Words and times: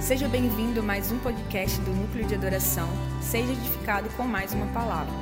Seja 0.00 0.28
bem-vindo 0.28 0.80
a 0.80 0.82
mais 0.82 1.12
um 1.12 1.18
podcast 1.18 1.80
do 1.80 1.92
Núcleo 1.92 2.26
de 2.26 2.34
Adoração. 2.34 2.88
Seja 3.20 3.52
edificado 3.52 4.08
com 4.10 4.24
mais 4.24 4.52
uma 4.52 4.66
palavra. 4.72 5.12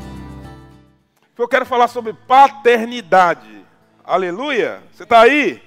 Eu 1.37 1.47
quero 1.47 1.67
falar 1.67 1.89
sobre 1.89 2.13
paternidade. 2.13 3.65
Aleluia! 4.03 4.83
Você 4.93 5.03
está 5.03 5.21
aí? 5.21 5.63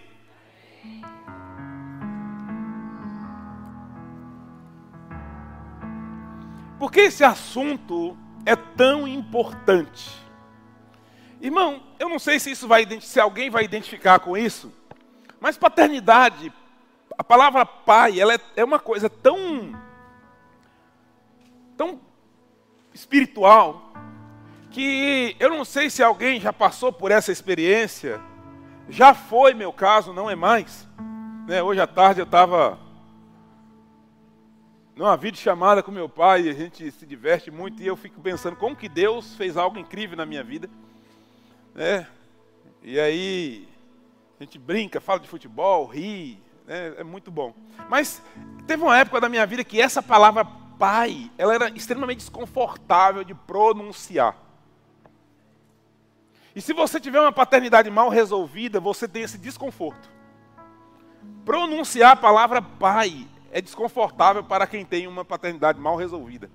Por 6.80 6.92
que 6.92 7.02
esse 7.02 7.24
assunto 7.24 8.18
é 8.46 8.56
tão 8.56 9.08
importante? 9.08 10.10
Irmão, 11.40 11.84
eu 12.00 12.10
não 12.10 12.20
sei 12.20 12.40
se 12.40 12.52
isso 12.52 12.68
vai 12.68 12.88
se 13.00 13.20
alguém 13.20 13.50
vai 13.50 13.64
identificar 13.64 14.20
com 14.20 14.36
isso, 14.36 14.74
mas 15.40 15.58
paternidade, 15.58 16.52
a 17.18 17.24
palavra 17.24 17.66
pai, 17.66 18.20
ela 18.20 18.34
é, 18.34 18.40
é 18.56 18.64
uma 18.64 18.80
coisa 18.80 19.10
tão 19.10 19.74
tão 21.76 22.00
espiritual 22.94 23.92
que 24.72 25.36
eu 25.40 25.50
não 25.50 25.64
sei 25.64 25.90
se 25.90 26.02
alguém 26.02 26.40
já 26.40 26.52
passou 26.52 26.92
por 26.92 27.12
essa 27.12 27.32
experiência. 27.32 28.20
Já 28.90 29.14
foi 29.14 29.54
meu 29.54 29.72
caso, 29.72 30.14
não 30.14 30.30
é 30.30 30.36
mais. 30.36 30.88
Né, 31.48 31.62
hoje 31.62 31.80
à 31.80 31.88
tarde 31.88 32.22
eu 32.22 32.26
estava 32.26 32.80
numa 34.96 35.20
chamada 35.34 35.82
com 35.82 35.92
meu 35.92 36.08
pai, 36.08 36.48
a 36.48 36.54
gente 36.54 36.90
se 36.92 37.06
diverte 37.06 37.50
muito 37.50 37.82
e 37.82 37.88
eu 37.88 37.96
fico 37.96 38.22
pensando 38.22 38.56
como 38.56 38.76
que 38.76 38.88
Deus 38.88 39.36
fez 39.36 39.58
algo 39.58 39.78
incrível 39.78 40.16
na 40.16 40.26
minha 40.26 40.44
vida. 40.44 40.70
Né? 41.74 42.08
E 42.82 43.00
aí 43.00 43.68
a 44.40 44.44
gente 44.44 44.60
brinca, 44.60 45.02
fala 45.02 45.20
de 45.20 45.28
futebol, 45.28 45.86
ri, 45.86 46.43
né? 46.66 46.96
é 46.98 47.04
muito 47.04 47.32
bom. 47.32 47.54
Mas 47.90 48.22
teve 48.68 48.84
uma 48.84 48.98
época 48.98 49.22
da 49.22 49.30
minha 49.30 49.46
vida 49.46 49.64
que 49.64 49.82
essa 49.82 50.02
palavra 50.02 50.46
pai, 50.78 51.32
ela 51.38 51.54
era 51.54 51.70
extremamente 51.70 52.20
desconfortável 52.20 53.24
de 53.24 53.34
pronunciar. 53.34 54.36
E 56.56 56.62
se 56.62 56.74
você 56.74 57.00
tiver 57.00 57.20
uma 57.20 57.32
paternidade 57.32 57.90
mal 57.90 58.10
resolvida, 58.10 58.80
você 58.80 59.08
tem 59.08 59.24
esse 59.24 59.38
desconforto. 59.38 60.12
Pronunciar 61.46 62.12
a 62.12 62.16
palavra 62.16 62.62
pai 62.62 63.28
é 63.52 63.62
desconfortável 63.62 64.44
para 64.44 64.68
quem 64.68 64.86
tem 64.86 65.08
uma 65.08 65.26
paternidade 65.26 65.80
mal 65.80 65.96
resolvida. 65.96 66.50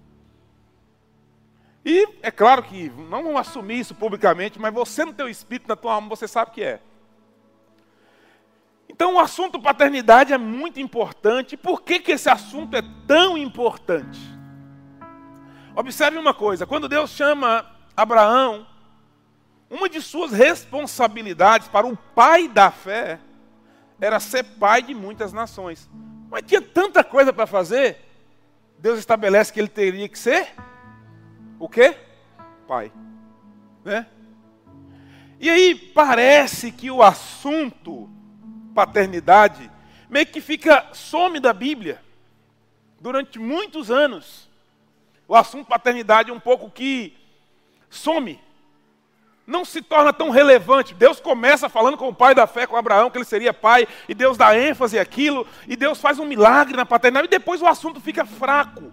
E 1.84 2.06
é 2.22 2.30
claro 2.30 2.62
que 2.62 2.91
não 2.91 3.22
vão 3.22 3.38
assumir 3.38 3.80
isso 3.80 3.94
publicamente, 3.94 4.58
mas 4.58 4.75
você 4.75 5.04
no 5.04 5.12
teu 5.12 5.28
espírito, 5.28 5.69
na 5.69 5.77
tua 5.77 5.94
alma, 5.94 6.08
você 6.08 6.28
sabe 6.28 6.50
que 6.50 6.62
é. 6.62 6.80
Então 8.98 9.14
o 9.14 9.20
assunto 9.20 9.60
paternidade 9.60 10.32
é 10.32 10.36
muito 10.36 10.80
importante. 10.80 11.56
Por 11.56 11.82
que, 11.82 12.00
que 12.00 12.10
esse 12.10 12.28
assunto 12.28 12.77
é 12.77 12.82
tão 13.06 13.38
importante? 13.38 14.18
Observe 15.77 16.18
uma 16.18 16.34
coisa, 16.34 16.66
quando 16.66 16.88
Deus 16.88 17.10
chama 17.10 17.64
Abraão, 17.96 18.66
uma 19.70 19.88
de 19.88 20.02
suas 20.02 20.32
responsabilidades 20.32 21.69
para 21.69 21.86
o 21.86 21.96
pai 21.96 22.48
da 22.48 22.72
fé 22.72 23.20
era 24.00 24.19
ser 24.19 24.42
pai 24.42 24.82
de 24.82 24.94
muitas 24.94 25.32
nações. 25.32 25.88
Mas 26.28 26.42
tinha 26.42 26.60
tanta 26.60 27.04
coisa 27.04 27.32
para 27.32 27.46
fazer, 27.46 28.04
Deus 28.80 28.98
estabelece 28.98 29.52
que 29.52 29.60
ele 29.60 29.69
teria 29.69 30.08
que 30.08 30.19
ser 30.19 30.48
o 31.60 31.69
quê? 31.69 31.96
Pai. 32.66 32.91
Né? 33.84 34.08
E 35.38 35.48
aí 35.48 35.76
parece 35.76 36.72
que 36.72 36.91
o 36.91 37.00
assunto 37.00 38.17
paternidade 38.78 39.68
meio 40.08 40.26
que 40.26 40.40
fica 40.40 40.86
some 40.92 41.40
da 41.40 41.52
Bíblia 41.52 42.00
durante 43.00 43.36
muitos 43.36 43.90
anos. 43.90 44.48
O 45.26 45.34
assunto 45.34 45.66
paternidade 45.66 46.30
é 46.30 46.32
um 46.32 46.38
pouco 46.38 46.70
que 46.70 47.12
some 47.91 48.41
não 49.44 49.64
se 49.64 49.82
torna 49.82 50.12
tão 50.12 50.30
relevante. 50.30 50.94
Deus 50.94 51.19
começa 51.19 51.69
falando 51.69 51.97
com 51.97 52.08
o 52.08 52.14
pai 52.14 52.36
da 52.36 52.47
fé, 52.47 52.69
com 52.69 52.76
Abraão, 52.76 53.10
que 53.10 53.19
ele 53.19 53.25
seria 53.25 53.53
pai, 53.53 53.88
e 54.08 54.14
Deus 54.14 54.36
dá 54.36 54.56
ênfase 54.56 54.97
àquilo, 54.97 55.44
e 55.66 55.74
Deus 55.74 56.00
faz 56.00 56.20
um 56.20 56.24
milagre 56.24 56.76
na 56.76 56.86
paternidade, 56.86 57.26
e 57.26 57.30
depois 57.30 57.60
o 57.60 57.66
assunto 57.66 58.00
fica 58.00 58.24
fraco, 58.24 58.92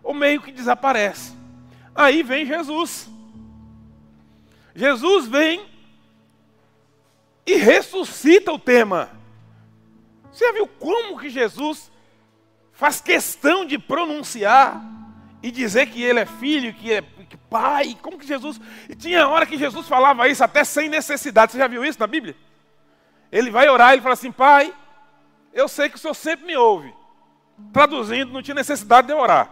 ou 0.00 0.14
meio 0.14 0.40
que 0.40 0.52
desaparece. 0.52 1.34
Aí 1.92 2.22
vem 2.22 2.46
Jesus. 2.46 3.10
Jesus 4.76 5.26
vem 5.26 5.66
e 7.44 7.56
ressuscita 7.56 8.52
o 8.52 8.58
tema. 8.60 9.23
Você 10.34 10.46
já 10.46 10.52
viu 10.52 10.66
como 10.66 11.16
que 11.16 11.30
Jesus 11.30 11.92
faz 12.72 13.00
questão 13.00 13.64
de 13.64 13.78
pronunciar 13.78 14.82
e 15.40 15.48
dizer 15.48 15.86
que 15.86 16.02
ele 16.02 16.18
é 16.18 16.26
filho, 16.26 16.74
que 16.74 16.92
é 16.92 17.02
que 17.02 17.36
pai, 17.36 17.96
como 18.02 18.18
que 18.18 18.26
Jesus. 18.26 18.60
E 18.88 18.96
tinha 18.96 19.28
hora 19.28 19.46
que 19.46 19.56
Jesus 19.56 19.86
falava 19.86 20.28
isso 20.28 20.42
até 20.42 20.64
sem 20.64 20.88
necessidade. 20.88 21.52
Você 21.52 21.58
já 21.58 21.68
viu 21.68 21.84
isso 21.84 22.00
na 22.00 22.08
Bíblia? 22.08 22.36
Ele 23.30 23.48
vai 23.48 23.68
orar 23.68 23.92
ele 23.92 24.02
fala 24.02 24.14
assim: 24.14 24.32
Pai, 24.32 24.74
eu 25.52 25.68
sei 25.68 25.88
que 25.88 25.94
o 25.94 25.98
Senhor 26.00 26.14
sempre 26.14 26.44
me 26.46 26.56
ouve. 26.56 26.92
Traduzindo, 27.72 28.32
não 28.32 28.42
tinha 28.42 28.56
necessidade 28.56 29.06
de 29.06 29.14
orar. 29.14 29.48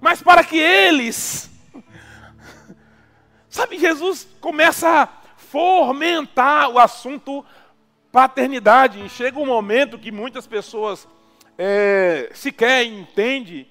Mas 0.00 0.20
para 0.20 0.42
que 0.42 0.58
eles. 0.58 1.48
Sabe, 3.48 3.78
Jesus 3.78 4.26
começa 4.40 4.88
a 4.88 5.08
fomentar 5.36 6.68
o 6.68 6.80
assunto 6.80 7.44
paternidade. 8.12 9.04
E 9.04 9.08
chega 9.08 9.38
um 9.38 9.46
momento 9.46 9.98
que 9.98 10.10
muitas 10.12 10.46
pessoas 10.46 11.06
é, 11.58 12.30
sequer 12.34 12.84
entendem 12.84 13.66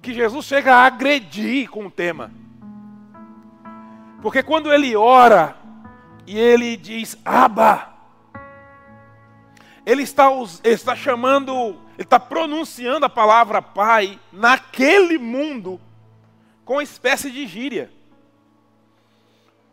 que 0.00 0.12
Jesus 0.12 0.44
chega 0.44 0.74
a 0.74 0.86
agredir 0.86 1.68
com 1.70 1.86
o 1.86 1.90
tema. 1.90 2.30
Porque 4.22 4.42
quando 4.42 4.72
ele 4.72 4.94
ora 4.96 5.56
e 6.26 6.38
ele 6.38 6.76
diz 6.76 7.18
Abba, 7.24 7.92
ele 9.84 10.02
está, 10.02 10.30
ele 10.62 10.74
está 10.74 10.96
chamando, 10.96 11.52
ele 11.94 12.04
está 12.04 12.18
pronunciando 12.18 13.04
a 13.04 13.10
palavra 13.10 13.60
Pai 13.60 14.18
naquele 14.32 15.18
mundo 15.18 15.80
com 16.64 16.80
espécie 16.80 17.30
de 17.30 17.46
gíria. 17.46 17.90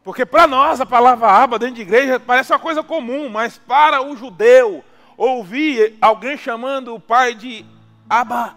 Porque 0.03 0.25
para 0.25 0.47
nós 0.47 0.81
a 0.81 0.85
palavra 0.85 1.29
Abba 1.29 1.59
dentro 1.59 1.75
de 1.75 1.81
igreja 1.81 2.19
parece 2.19 2.51
uma 2.51 2.59
coisa 2.59 2.81
comum, 2.81 3.29
mas 3.29 3.57
para 3.57 4.01
o 4.01 4.15
judeu 4.15 4.83
ouvir 5.15 5.97
alguém 6.01 6.35
chamando 6.35 6.95
o 6.95 6.99
pai 6.99 7.35
de 7.35 7.65
Abba, 8.09 8.55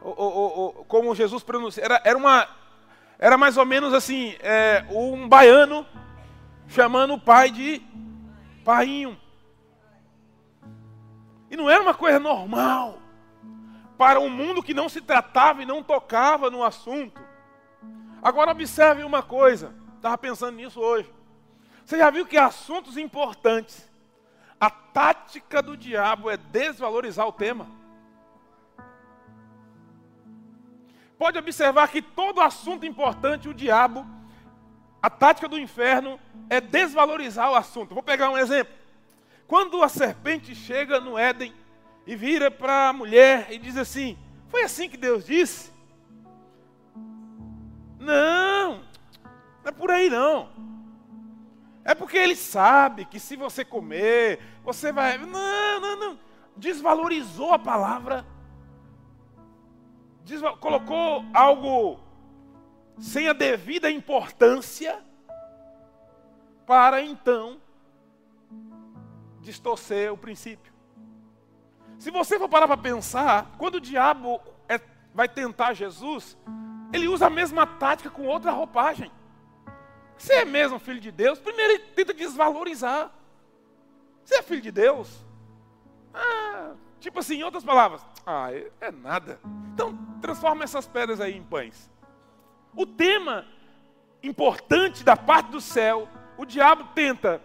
ou, 0.00 0.14
ou, 0.16 0.58
ou, 0.58 0.72
como 0.84 1.14
Jesus 1.14 1.42
pronuncia, 1.42 1.84
era, 1.84 2.00
era 2.04 2.16
uma 2.16 2.46
era 3.18 3.38
mais 3.38 3.56
ou 3.56 3.64
menos 3.64 3.94
assim, 3.94 4.36
é, 4.40 4.84
um 4.90 5.28
baiano 5.28 5.86
chamando 6.68 7.14
o 7.14 7.20
pai 7.20 7.50
de 7.50 7.80
painho. 8.64 9.16
E 11.50 11.56
não 11.56 11.70
era 11.70 11.82
uma 11.82 11.94
coisa 11.94 12.18
normal 12.18 12.98
para 13.96 14.18
um 14.20 14.28
mundo 14.28 14.62
que 14.62 14.74
não 14.74 14.88
se 14.88 15.00
tratava 15.00 15.62
e 15.62 15.66
não 15.66 15.82
tocava 15.82 16.50
no 16.50 16.64
assunto. 16.64 17.20
Agora 18.22 18.50
observe 18.50 19.04
uma 19.04 19.22
coisa, 19.22 19.72
estava 20.04 20.18
pensando 20.18 20.56
nisso 20.56 20.80
hoje. 20.80 21.10
Você 21.84 21.96
já 21.96 22.10
viu 22.10 22.26
que 22.26 22.36
assuntos 22.36 22.98
importantes, 22.98 23.90
a 24.60 24.68
tática 24.68 25.62
do 25.62 25.76
diabo 25.76 26.30
é 26.30 26.36
desvalorizar 26.36 27.26
o 27.26 27.32
tema. 27.32 27.66
pode 31.24 31.38
observar 31.38 31.88
que 31.88 32.02
todo 32.02 32.42
assunto 32.42 32.84
importante, 32.84 33.48
o 33.48 33.54
diabo, 33.54 34.06
a 35.00 35.08
tática 35.08 35.48
do 35.48 35.58
inferno 35.58 36.20
é 36.50 36.60
desvalorizar 36.60 37.50
o 37.50 37.54
assunto. 37.54 37.94
Vou 37.94 38.02
pegar 38.02 38.28
um 38.28 38.36
exemplo. 38.36 38.74
Quando 39.46 39.82
a 39.82 39.88
serpente 39.88 40.54
chega 40.54 41.00
no 41.00 41.16
Éden 41.16 41.54
e 42.06 42.14
vira 42.14 42.50
para 42.50 42.90
a 42.90 42.92
mulher 42.92 43.50
e 43.50 43.56
diz 43.58 43.78
assim: 43.78 44.18
Foi 44.48 44.64
assim 44.64 44.86
que 44.86 44.98
Deus 44.98 45.24
disse? 45.24 45.72
Não, 47.98 48.82
não 49.64 49.70
é 49.70 49.72
por 49.72 49.90
aí 49.90 50.08
não. 50.08 50.50
É 51.84 51.94
porque 51.94 52.16
ele 52.16 52.36
sabe 52.36 53.04
que 53.04 53.18
se 53.18 53.34
você 53.34 53.64
comer, 53.64 54.40
você 54.62 54.92
vai. 54.92 55.18
Não, 55.18 55.80
não, 55.80 55.96
não. 55.96 56.18
Desvalorizou 56.56 57.52
a 57.52 57.58
palavra 57.58 58.24
colocou 60.60 61.24
algo 61.34 62.00
sem 62.98 63.28
a 63.28 63.32
devida 63.32 63.90
importância 63.90 65.04
para 66.66 67.02
então 67.02 67.60
distorcer 69.40 70.12
o 70.12 70.16
princípio. 70.16 70.72
Se 71.98 72.10
você 72.10 72.38
for 72.38 72.48
parar 72.48 72.66
para 72.66 72.76
pensar, 72.76 73.52
quando 73.58 73.76
o 73.76 73.80
diabo 73.80 74.40
é, 74.68 74.80
vai 75.12 75.28
tentar 75.28 75.74
Jesus, 75.74 76.38
ele 76.92 77.08
usa 77.08 77.26
a 77.26 77.30
mesma 77.30 77.66
tática 77.66 78.08
com 78.08 78.26
outra 78.26 78.50
roupagem. 78.50 79.10
Você 80.16 80.34
é 80.34 80.44
mesmo 80.44 80.78
filho 80.78 81.00
de 81.00 81.10
Deus? 81.10 81.38
Primeiro 81.38 81.72
ele 81.74 81.84
tenta 81.94 82.14
desvalorizar. 82.14 83.10
Você 84.24 84.36
é 84.36 84.42
filho 84.42 84.62
de 84.62 84.70
Deus? 84.70 85.24
Ah, 86.12 86.72
tipo 87.00 87.18
assim, 87.18 87.36
em 87.36 87.42
outras 87.42 87.64
palavras, 87.64 88.04
Ah, 88.26 88.50
é, 88.52 88.70
é 88.80 88.90
nada. 88.90 89.38
Então, 89.74 89.98
transforma 90.22 90.64
essas 90.64 90.86
pedras 90.86 91.20
aí 91.20 91.36
em 91.36 91.42
pães. 91.42 91.90
O 92.74 92.86
tema 92.86 93.44
importante 94.22 95.04
da 95.04 95.16
parte 95.16 95.50
do 95.50 95.60
céu, 95.60 96.08
o 96.38 96.46
diabo 96.46 96.84
tenta 96.94 97.40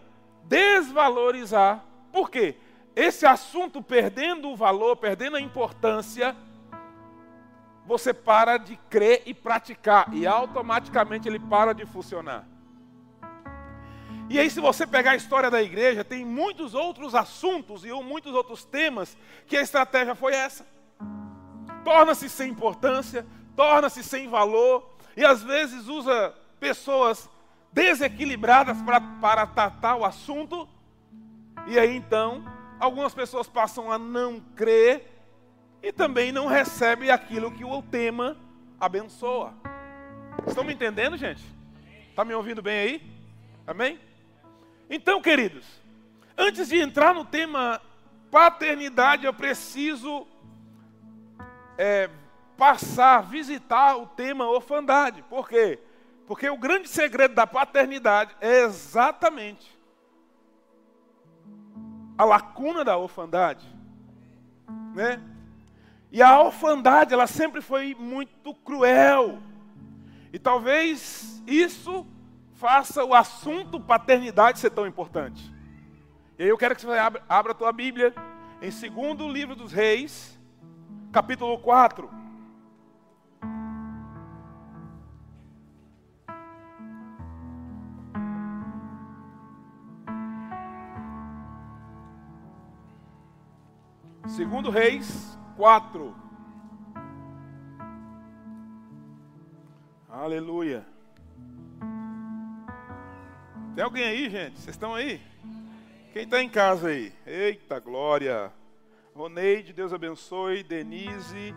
desvalorizar. 0.45 1.83
Por 2.13 2.29
quê? 2.29 2.55
Esse 2.95 3.25
assunto 3.25 3.81
perdendo 3.81 4.49
o 4.49 4.55
valor, 4.55 4.95
perdendo 4.95 5.35
a 5.35 5.41
importância, 5.41 6.35
você 7.85 8.13
para 8.13 8.57
de 8.57 8.77
crer 8.89 9.23
e 9.25 9.33
praticar, 9.33 10.13
e 10.13 10.25
automaticamente 10.25 11.27
ele 11.27 11.39
para 11.39 11.73
de 11.73 11.85
funcionar. 11.85 12.47
E 14.29 14.37
aí, 14.37 14.47
se 14.47 14.61
você 14.61 14.85
pegar 14.85 15.11
a 15.11 15.15
história 15.15 15.49
da 15.49 15.59
igreja, 15.59 16.03
tem 16.03 16.23
muitos 16.23 16.75
outros 16.75 17.15
assuntos 17.15 17.83
e 17.83 17.91
muitos 17.91 18.31
outros 18.31 18.63
temas 18.63 19.17
que 19.47 19.57
a 19.57 19.61
estratégia 19.61 20.13
foi 20.13 20.35
essa. 20.35 20.67
Torna-se 21.83 22.29
sem 22.29 22.51
importância, 22.51 23.25
torna-se 23.55 24.03
sem 24.03 24.27
valor, 24.27 24.87
e 25.17 25.25
às 25.25 25.41
vezes 25.41 25.87
usa 25.87 26.31
pessoas 26.59 27.27
desequilibradas 27.73 28.77
para, 29.19 29.47
tratar 29.47 29.95
o 29.95 30.05
assunto, 30.05 30.69
e 31.65 31.79
aí 31.79 31.95
então, 31.95 32.45
algumas 32.79 33.15
pessoas 33.15 33.47
passam 33.47 33.91
a 33.91 33.97
não 33.97 34.39
crer 34.55 35.07
e 35.81 35.91
também 35.91 36.31
não 36.31 36.45
recebem 36.45 37.09
aquilo 37.09 37.51
que 37.51 37.65
o 37.65 37.81
tema 37.81 38.37
abençoa. 38.79 39.55
Estão 40.45 40.63
me 40.63 40.73
entendendo, 40.73 41.17
gente? 41.17 41.43
Está 42.09 42.23
me 42.23 42.33
ouvindo 42.35 42.61
bem 42.61 42.79
aí? 42.79 43.13
Amém? 43.65 43.99
Então, 44.89 45.21
queridos, 45.21 45.65
antes 46.35 46.67
de 46.67 46.79
entrar 46.79 47.13
no 47.13 47.23
tema 47.23 47.79
paternidade, 48.31 49.25
eu 49.25 49.33
preciso 49.33 50.25
é, 51.77 52.09
passar, 52.57 53.21
visitar 53.21 53.97
o 53.97 54.07
tema 54.07 54.49
orfandade. 54.49 55.21
Por 55.29 55.47
quê? 55.47 55.79
Porque 56.25 56.49
o 56.49 56.57
grande 56.57 56.89
segredo 56.89 57.35
da 57.35 57.45
paternidade 57.45 58.35
é 58.41 58.61
exatamente 58.61 59.77
a 62.17 62.25
lacuna 62.25 62.83
da 62.83 62.97
orfandade, 62.97 63.65
né? 64.93 65.21
E 66.11 66.21
a 66.23 66.39
orfandade, 66.41 67.13
ela 67.13 67.27
sempre 67.27 67.61
foi 67.61 67.95
muito 67.97 68.55
cruel. 68.55 69.39
E 70.33 70.39
talvez 70.39 71.41
isso 71.45 72.05
faça 72.59 73.05
o 73.05 73.13
assunto 73.13 73.79
paternidade 73.79 74.59
ser 74.59 74.69
tão 74.71 74.85
importante. 74.85 75.49
E 76.37 76.43
aí 76.43 76.49
eu 76.49 76.57
quero 76.57 76.75
que 76.75 76.81
você 76.81 76.91
abra, 76.91 77.23
abra 77.29 77.53
a 77.53 77.55
tua 77.55 77.71
Bíblia 77.71 78.13
em 78.61 78.69
segundo 78.69 79.29
livro 79.29 79.55
dos 79.55 79.71
reis, 79.71 80.37
capítulo 81.09 81.57
4. 81.59 82.09
Segundo 94.27 94.69
Reis 94.69 95.39
4. 95.55 96.13
Aleluia. 100.09 100.98
Tem 103.79 103.85
alguém 103.85 104.03
aí, 104.03 104.29
gente? 104.29 104.59
Vocês 104.59 104.75
estão 104.75 104.93
aí? 104.93 105.21
Quem 106.11 106.23
está 106.23 106.43
em 106.43 106.49
casa 106.49 106.89
aí? 106.89 107.13
Eita 107.25 107.79
glória! 107.79 108.51
Roneide, 109.15 109.71
Deus 109.71 109.93
abençoe. 109.93 110.63
Denise, 110.63 111.55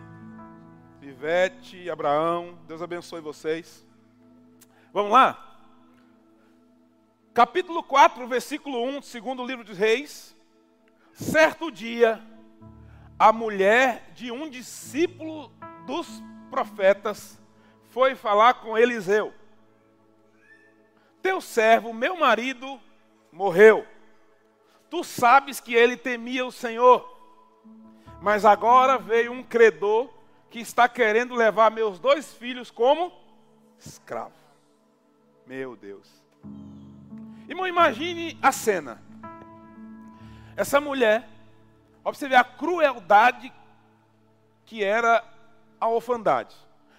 Ivete, 1.01 1.89
Abraão, 1.89 2.57
Deus 2.65 2.81
abençoe 2.81 3.19
vocês. 3.19 3.85
Vamos 4.93 5.11
lá? 5.11 5.59
Capítulo 7.33 7.83
4, 7.83 8.25
versículo 8.25 8.81
1, 8.85 9.01
segundo 9.01 9.45
livro 9.45 9.65
dos 9.65 9.77
reis. 9.77 10.33
Certo 11.11 11.69
dia, 11.69 12.25
a 13.19 13.33
mulher 13.33 14.11
de 14.15 14.31
um 14.31 14.49
discípulo 14.49 15.51
dos 15.85 16.07
profetas 16.49 17.37
foi 17.89 18.15
falar 18.15 18.53
com 18.53 18.77
Eliseu 18.77 19.33
teu 21.23 21.39
servo, 21.39 21.93
meu 21.93 22.17
marido, 22.17 22.79
morreu. 23.31 23.87
Tu 24.89 25.03
sabes 25.05 25.61
que 25.61 25.73
ele 25.73 25.95
temia 25.95 26.45
o 26.45 26.51
Senhor. 26.51 27.09
Mas 28.21 28.45
agora 28.45 28.97
veio 28.97 29.31
um 29.31 29.41
credor 29.41 30.09
que 30.49 30.59
está 30.59 30.87
querendo 30.87 31.33
levar 31.33 31.71
meus 31.71 31.97
dois 31.97 32.33
filhos 32.33 32.69
como 32.69 33.11
escravo. 33.79 34.33
Meu 35.47 35.75
Deus. 35.75 36.07
Irmão, 37.47 37.65
imagine 37.67 38.37
a 38.41 38.51
cena. 38.51 39.01
Essa 40.55 40.79
mulher, 40.79 41.27
ver 42.19 42.35
a 42.35 42.43
crueldade 42.43 43.51
que 44.65 44.83
era 44.83 45.23
a 45.79 45.87
orfandade. 45.87 46.55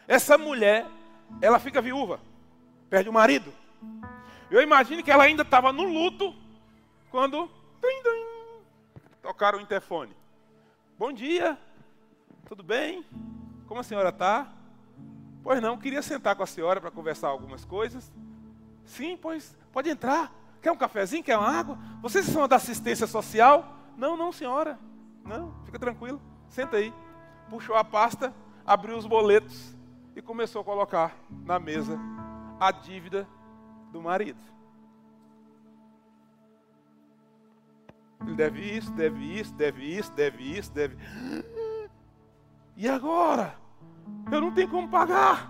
Essa 0.08 0.36
mulher, 0.36 0.86
ela 1.40 1.58
fica 1.58 1.80
viúva, 1.80 2.20
perde 2.90 3.08
o 3.08 3.12
marido. 3.12 3.52
Eu 4.54 4.62
imagino 4.62 5.02
que 5.02 5.10
ela 5.10 5.24
ainda 5.24 5.42
estava 5.42 5.72
no 5.72 5.82
luto 5.82 6.32
quando 7.10 7.50
tocaram 9.20 9.58
o 9.58 9.60
interfone. 9.60 10.16
Bom 10.96 11.12
dia, 11.12 11.58
tudo 12.46 12.62
bem? 12.62 13.04
Como 13.66 13.80
a 13.80 13.82
senhora 13.82 14.10
está? 14.10 14.52
Pois 15.42 15.60
não, 15.60 15.76
queria 15.76 16.00
sentar 16.02 16.36
com 16.36 16.44
a 16.44 16.46
senhora 16.46 16.80
para 16.80 16.92
conversar 16.92 17.30
algumas 17.30 17.64
coisas. 17.64 18.12
Sim, 18.84 19.16
pois, 19.16 19.58
pode 19.72 19.90
entrar. 19.90 20.32
Quer 20.62 20.70
um 20.70 20.76
cafezinho? 20.76 21.24
Quer 21.24 21.36
uma 21.36 21.50
água? 21.50 21.76
Vocês 22.00 22.24
são 22.24 22.46
da 22.46 22.54
assistência 22.54 23.08
social? 23.08 23.76
Não, 23.96 24.16
não, 24.16 24.30
senhora. 24.30 24.78
Não, 25.24 25.52
fica 25.64 25.80
tranquilo. 25.80 26.22
Senta 26.48 26.76
aí. 26.76 26.94
Puxou 27.50 27.74
a 27.74 27.82
pasta, 27.82 28.32
abriu 28.64 28.96
os 28.96 29.04
boletos 29.04 29.74
e 30.14 30.22
começou 30.22 30.62
a 30.62 30.64
colocar 30.64 31.12
na 31.44 31.58
mesa 31.58 31.98
a 32.60 32.70
dívida 32.70 33.26
do 33.94 34.02
marido. 34.02 34.40
Ele 38.20 38.34
deve 38.34 38.60
isso, 38.60 38.92
deve 38.92 39.38
isso, 39.38 39.54
deve 39.54 39.84
isso, 39.84 40.12
deve 40.12 40.58
isso, 40.58 40.72
deve. 40.72 40.96
E 42.76 42.88
agora? 42.88 43.56
Eu 44.32 44.40
não 44.40 44.52
tenho 44.52 44.68
como 44.68 44.88
pagar. 44.88 45.48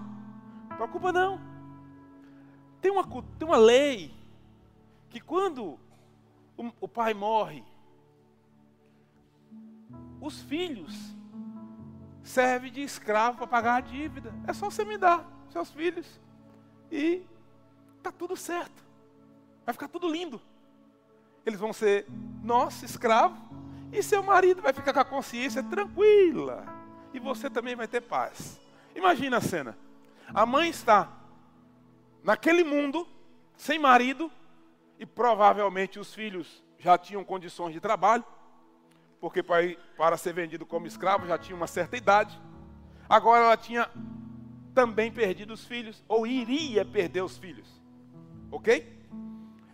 Preocupa 0.76 1.10
não. 1.10 1.40
Tem 2.82 2.90
uma, 2.90 3.02
tem 3.38 3.48
uma 3.48 3.56
lei 3.56 4.14
que 5.08 5.18
quando 5.18 5.78
o, 6.54 6.70
o 6.82 6.86
pai 6.86 7.14
morre, 7.14 7.64
os 10.20 10.42
filhos 10.42 11.16
servem 12.22 12.70
de 12.70 12.82
escravo 12.82 13.38
para 13.38 13.46
pagar 13.46 13.76
a 13.76 13.80
dívida. 13.80 14.34
É 14.46 14.52
só 14.52 14.70
você 14.70 14.84
me 14.84 14.98
dar 14.98 15.26
seus 15.48 15.70
filhos. 15.70 16.20
E 16.92 17.26
Está 18.04 18.12
tudo 18.12 18.36
certo. 18.36 18.84
Vai 19.64 19.72
ficar 19.72 19.88
tudo 19.88 20.06
lindo. 20.06 20.38
Eles 21.46 21.58
vão 21.58 21.72
ser 21.72 22.04
nosso 22.42 22.84
escravo. 22.84 23.34
E 23.90 24.02
seu 24.02 24.22
marido 24.22 24.60
vai 24.60 24.74
ficar 24.74 24.92
com 24.92 25.00
a 25.00 25.04
consciência 25.06 25.62
tranquila. 25.62 26.66
E 27.14 27.18
você 27.18 27.48
também 27.48 27.74
vai 27.74 27.88
ter 27.88 28.02
paz. 28.02 28.60
Imagina 28.94 29.38
a 29.38 29.40
cena. 29.40 29.78
A 30.34 30.44
mãe 30.44 30.68
está 30.68 31.10
naquele 32.22 32.62
mundo, 32.62 33.08
sem 33.56 33.78
marido, 33.78 34.30
e 34.98 35.06
provavelmente 35.06 35.98
os 35.98 36.12
filhos 36.12 36.62
já 36.78 36.98
tinham 36.98 37.24
condições 37.24 37.72
de 37.72 37.80
trabalho, 37.80 38.24
porque 39.18 39.42
para, 39.42 39.62
para 39.96 40.18
ser 40.18 40.34
vendido 40.34 40.66
como 40.66 40.86
escravo 40.86 41.26
já 41.26 41.38
tinha 41.38 41.56
uma 41.56 41.66
certa 41.66 41.96
idade. 41.96 42.38
Agora 43.08 43.44
ela 43.44 43.56
tinha 43.56 43.88
também 44.74 45.10
perdido 45.10 45.54
os 45.54 45.64
filhos, 45.64 46.04
ou 46.06 46.26
iria 46.26 46.84
perder 46.84 47.22
os 47.22 47.38
filhos. 47.38 47.82
Ok? 48.54 48.88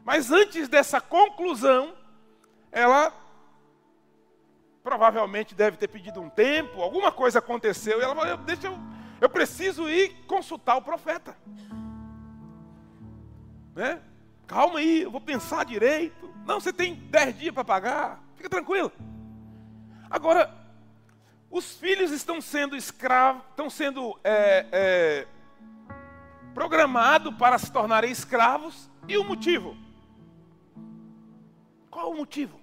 Mas 0.02 0.30
antes 0.30 0.66
dessa 0.66 1.02
conclusão, 1.02 1.94
ela 2.72 3.12
provavelmente 4.82 5.54
deve 5.54 5.76
ter 5.76 5.86
pedido 5.86 6.18
um 6.18 6.30
tempo, 6.30 6.80
alguma 6.80 7.12
coisa 7.12 7.40
aconteceu, 7.40 8.00
e 8.00 8.02
ela 8.02 8.14
falou: 8.14 8.38
Deixa 8.38 8.68
eu, 8.68 8.78
eu 9.20 9.28
preciso 9.28 9.86
ir 9.88 10.24
consultar 10.26 10.76
o 10.76 10.82
profeta. 10.82 11.36
Né? 13.74 14.00
Calma 14.46 14.78
aí, 14.78 15.02
eu 15.02 15.10
vou 15.10 15.20
pensar 15.20 15.64
direito. 15.66 16.32
Não, 16.46 16.58
você 16.58 16.72
tem 16.72 16.94
dez 16.94 17.38
dias 17.38 17.52
para 17.52 17.64
pagar, 17.64 18.24
fica 18.34 18.48
tranquilo. 18.48 18.90
Agora, 20.08 20.52
os 21.50 21.76
filhos 21.76 22.10
estão 22.12 22.40
sendo 22.40 22.74
escravos, 22.74 23.42
estão 23.50 23.68
sendo 23.68 24.18
é, 24.24 24.66
é, 24.72 25.26
programado 26.54 27.32
para 27.32 27.58
se 27.58 27.72
tornarem 27.72 28.10
escravos. 28.10 28.90
E 29.08 29.16
o 29.16 29.24
motivo? 29.24 29.76
Qual 31.90 32.12
o 32.12 32.16
motivo? 32.16 32.60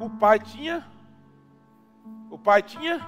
O 0.00 0.08
pai 0.08 0.38
tinha 0.38 0.86
O 2.30 2.38
pai 2.38 2.62
tinha 2.62 3.06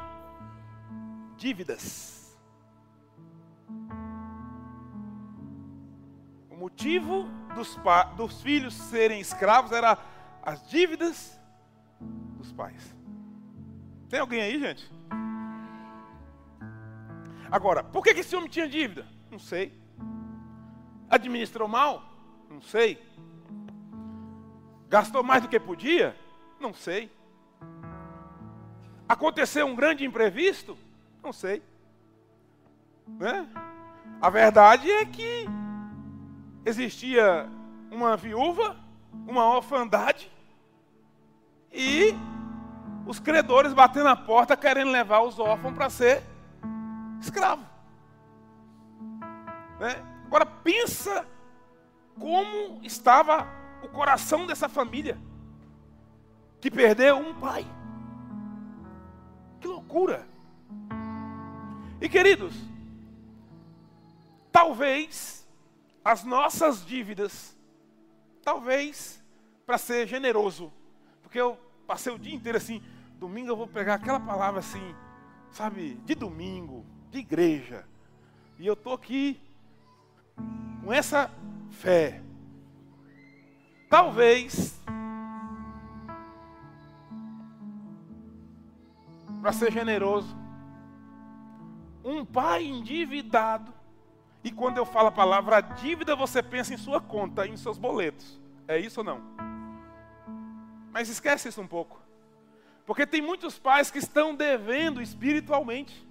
dívidas. 1.36 2.38
O 6.50 6.56
motivo 6.56 7.28
dos, 7.54 7.78
dos 8.16 8.42
filhos 8.42 8.74
serem 8.74 9.20
escravos 9.20 9.72
era 9.72 9.98
as 10.42 10.68
dívidas 10.68 11.40
dos 12.36 12.52
pais. 12.52 12.94
Tem 14.08 14.20
alguém 14.20 14.42
aí, 14.42 14.58
gente? 14.60 14.92
Agora, 17.52 17.84
por 17.84 18.02
que, 18.02 18.18
esse 18.18 18.34
homem 18.34 18.48
tinha 18.48 18.66
dívida? 18.66 19.06
Não 19.30 19.38
sei. 19.38 19.78
Administrou 21.10 21.68
mal? 21.68 22.02
Não 22.48 22.62
sei. 22.62 22.98
Gastou 24.88 25.22
mais 25.22 25.42
do 25.42 25.50
que 25.50 25.60
podia? 25.60 26.16
Não 26.58 26.72
sei. 26.72 27.12
Aconteceu 29.06 29.66
um 29.66 29.76
grande 29.76 30.02
imprevisto? 30.02 30.78
Não 31.22 31.30
sei. 31.30 31.62
Né? 33.06 33.46
A 34.18 34.30
verdade 34.30 34.90
é 34.90 35.04
que 35.04 35.46
existia 36.64 37.46
uma 37.90 38.16
viúva, 38.16 38.78
uma 39.28 39.54
orfandade, 39.54 40.32
e 41.70 42.14
os 43.06 43.20
credores 43.20 43.74
batendo 43.74 44.04
na 44.04 44.16
porta 44.16 44.56
querendo 44.56 44.90
levar 44.90 45.20
os 45.20 45.38
órfãos 45.38 45.74
para 45.74 45.90
ser 45.90 46.31
escravo. 47.22 47.64
Né? 49.78 49.96
Agora 50.26 50.46
pensa 50.46 51.26
como 52.18 52.80
estava 52.82 53.46
o 53.82 53.88
coração 53.88 54.46
dessa 54.46 54.68
família 54.68 55.18
que 56.60 56.70
perdeu 56.70 57.16
um 57.16 57.34
pai. 57.34 57.66
Que 59.60 59.66
loucura! 59.66 60.26
E 62.00 62.08
queridos, 62.08 62.54
talvez 64.50 65.46
as 66.04 66.24
nossas 66.24 66.84
dívidas, 66.84 67.56
talvez 68.42 69.22
para 69.64 69.78
ser 69.78 70.06
generoso, 70.06 70.72
porque 71.22 71.40
eu 71.40 71.58
passei 71.86 72.12
o 72.12 72.18
dia 72.18 72.34
inteiro 72.34 72.58
assim, 72.58 72.82
domingo 73.18 73.50
eu 73.50 73.56
vou 73.56 73.68
pegar 73.68 73.94
aquela 73.94 74.18
palavra 74.18 74.60
assim, 74.60 74.94
sabe, 75.50 75.94
de 76.04 76.14
domingo, 76.14 76.84
de 77.12 77.18
igreja, 77.18 77.84
e 78.58 78.66
eu 78.66 78.72
estou 78.72 78.94
aqui 78.94 79.38
com 80.82 80.92
essa 80.92 81.30
fé. 81.70 82.22
Talvez 83.88 84.80
para 89.42 89.52
ser 89.52 89.70
generoso, 89.70 90.34
um 92.02 92.24
pai 92.24 92.64
endividado, 92.64 93.72
e 94.42 94.50
quando 94.50 94.78
eu 94.78 94.86
falo 94.86 95.08
a 95.08 95.12
palavra 95.12 95.60
dívida, 95.60 96.16
você 96.16 96.42
pensa 96.42 96.72
em 96.72 96.78
sua 96.78 97.00
conta, 97.00 97.46
em 97.46 97.56
seus 97.56 97.76
boletos. 97.76 98.40
É 98.66 98.78
isso 98.78 99.00
ou 99.00 99.04
não? 99.04 99.20
Mas 100.90 101.08
esquece 101.08 101.48
isso 101.48 101.60
um 101.60 101.66
pouco. 101.66 102.00
Porque 102.86 103.06
tem 103.06 103.20
muitos 103.20 103.58
pais 103.58 103.90
que 103.90 103.98
estão 103.98 104.34
devendo 104.34 105.02
espiritualmente. 105.02 106.06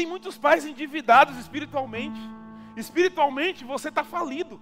Tem 0.00 0.06
muitos 0.06 0.38
pais 0.38 0.64
endividados 0.64 1.36
espiritualmente. 1.36 2.18
Espiritualmente 2.74 3.66
você 3.66 3.90
está 3.90 4.02
falido. 4.02 4.58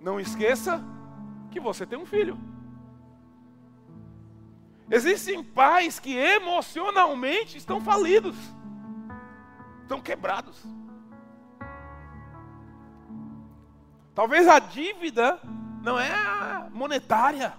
Não 0.00 0.20
esqueça 0.20 0.80
que 1.50 1.58
você 1.58 1.84
tem 1.84 1.98
um 1.98 2.06
filho. 2.06 2.38
Existem 4.88 5.42
pais 5.42 5.98
que 5.98 6.16
emocionalmente 6.16 7.58
estão 7.58 7.80
falidos, 7.80 8.36
estão 9.82 10.00
quebrados. 10.00 10.64
Talvez 14.14 14.46
a 14.46 14.60
dívida 14.60 15.40
não 15.82 15.98
é 15.98 16.70
monetária, 16.70 17.52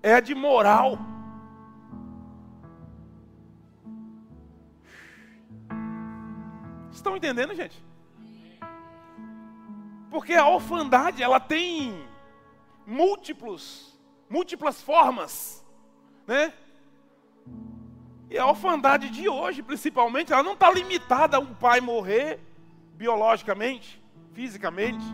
é 0.00 0.20
de 0.20 0.32
moral. 0.32 0.96
Estão 7.06 7.16
entendendo, 7.16 7.54
gente? 7.54 7.80
Porque 10.10 10.34
a 10.34 10.48
orfandade, 10.48 11.22
ela 11.22 11.38
tem 11.38 12.04
múltiplos, 12.84 13.96
múltiplas 14.28 14.82
formas, 14.82 15.64
né? 16.26 16.52
E 18.28 18.36
a 18.36 18.44
orfandade 18.44 19.08
de 19.08 19.28
hoje, 19.28 19.62
principalmente, 19.62 20.32
ela 20.32 20.42
não 20.42 20.54
está 20.54 20.68
limitada 20.68 21.36
a 21.36 21.40
um 21.40 21.54
pai 21.54 21.80
morrer 21.80 22.40
biologicamente, 22.94 24.02
fisicamente. 24.32 25.06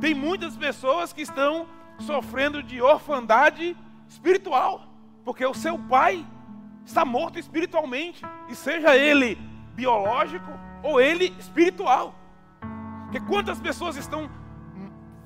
Tem 0.00 0.14
muitas 0.14 0.56
pessoas 0.56 1.12
que 1.12 1.22
estão 1.22 1.66
sofrendo 1.98 2.62
de 2.62 2.80
orfandade 2.80 3.76
espiritual, 4.08 4.86
porque 5.24 5.44
o 5.44 5.52
seu 5.52 5.76
pai 5.76 6.24
está 6.84 7.04
morto 7.04 7.40
espiritualmente, 7.40 8.22
e 8.48 8.54
seja 8.54 8.96
ele 8.96 9.34
biológico 9.74 10.64
ou 10.86 11.00
ele 11.00 11.34
espiritual. 11.38 12.14
Porque 13.02 13.20
quantas 13.20 13.58
pessoas 13.58 13.96
estão 13.96 14.30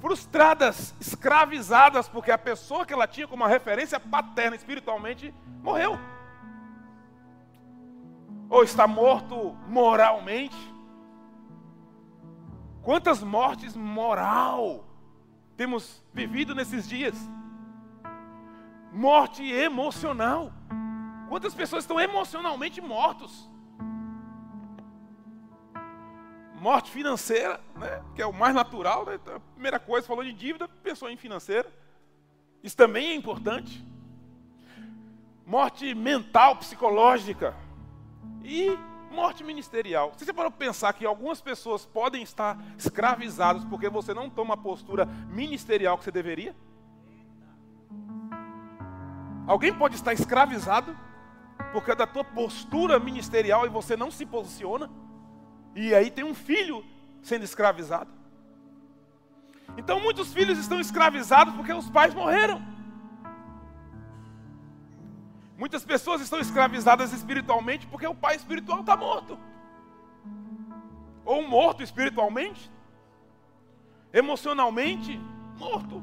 frustradas, 0.00 0.94
escravizadas, 0.98 2.08
porque 2.08 2.30
a 2.30 2.38
pessoa 2.38 2.86
que 2.86 2.94
ela 2.94 3.06
tinha 3.06 3.28
como 3.28 3.42
uma 3.42 3.48
referência 3.48 4.00
paterna 4.00 4.56
espiritualmente 4.56 5.34
morreu. 5.62 5.98
Ou 8.48 8.62
está 8.64 8.86
morto 8.86 9.54
moralmente. 9.68 10.56
Quantas 12.82 13.22
mortes 13.22 13.76
moral 13.76 14.86
temos 15.58 16.02
vivido 16.14 16.54
nesses 16.54 16.88
dias? 16.88 17.14
Morte 18.90 19.44
emocional. 19.44 20.50
Quantas 21.28 21.54
pessoas 21.54 21.84
estão 21.84 22.00
emocionalmente 22.00 22.80
mortos? 22.80 23.50
Morte 26.60 26.90
financeira, 26.90 27.58
né, 27.74 28.02
que 28.14 28.20
é 28.20 28.26
o 28.26 28.32
mais 28.32 28.54
natural. 28.54 29.06
Né, 29.06 29.14
então, 29.14 29.36
a 29.36 29.40
primeira 29.40 29.80
coisa, 29.80 30.06
falou 30.06 30.22
de 30.22 30.32
dívida, 30.32 30.68
pensou 30.82 31.08
em 31.08 31.16
financeira. 31.16 31.66
Isso 32.62 32.76
também 32.76 33.08
é 33.08 33.14
importante. 33.14 33.82
Morte 35.46 35.94
mental, 35.94 36.56
psicológica. 36.56 37.56
E 38.44 38.78
morte 39.10 39.42
ministerial. 39.42 40.12
Você 40.16 40.32
parou 40.32 40.50
para 40.50 40.66
pensar 40.66 40.92
que 40.92 41.06
algumas 41.06 41.40
pessoas 41.40 41.86
podem 41.86 42.22
estar 42.22 42.62
escravizadas 42.76 43.64
porque 43.64 43.88
você 43.88 44.12
não 44.12 44.28
toma 44.28 44.54
a 44.54 44.58
postura 44.58 45.06
ministerial 45.06 45.96
que 45.96 46.04
você 46.04 46.10
deveria? 46.10 46.54
Alguém 49.46 49.72
pode 49.72 49.94
estar 49.94 50.12
escravizado 50.12 50.96
porque 51.72 51.94
da 51.94 52.06
tua 52.06 52.22
postura 52.22 53.00
ministerial 53.00 53.64
e 53.64 53.70
você 53.70 53.96
não 53.96 54.10
se 54.10 54.26
posiciona? 54.26 54.90
E 55.74 55.94
aí 55.94 56.10
tem 56.10 56.24
um 56.24 56.34
filho 56.34 56.84
sendo 57.22 57.44
escravizado. 57.44 58.10
Então 59.76 60.00
muitos 60.00 60.32
filhos 60.32 60.58
estão 60.58 60.80
escravizados 60.80 61.54
porque 61.54 61.72
os 61.72 61.88
pais 61.88 62.12
morreram. 62.14 62.60
Muitas 65.56 65.84
pessoas 65.84 66.20
estão 66.22 66.40
escravizadas 66.40 67.12
espiritualmente 67.12 67.86
porque 67.86 68.06
o 68.06 68.14
pai 68.14 68.34
espiritual 68.34 68.80
está 68.80 68.96
morto. 68.96 69.38
Ou 71.24 71.46
morto 71.46 71.82
espiritualmente, 71.82 72.70
emocionalmente 74.12 75.20
morto. 75.58 76.02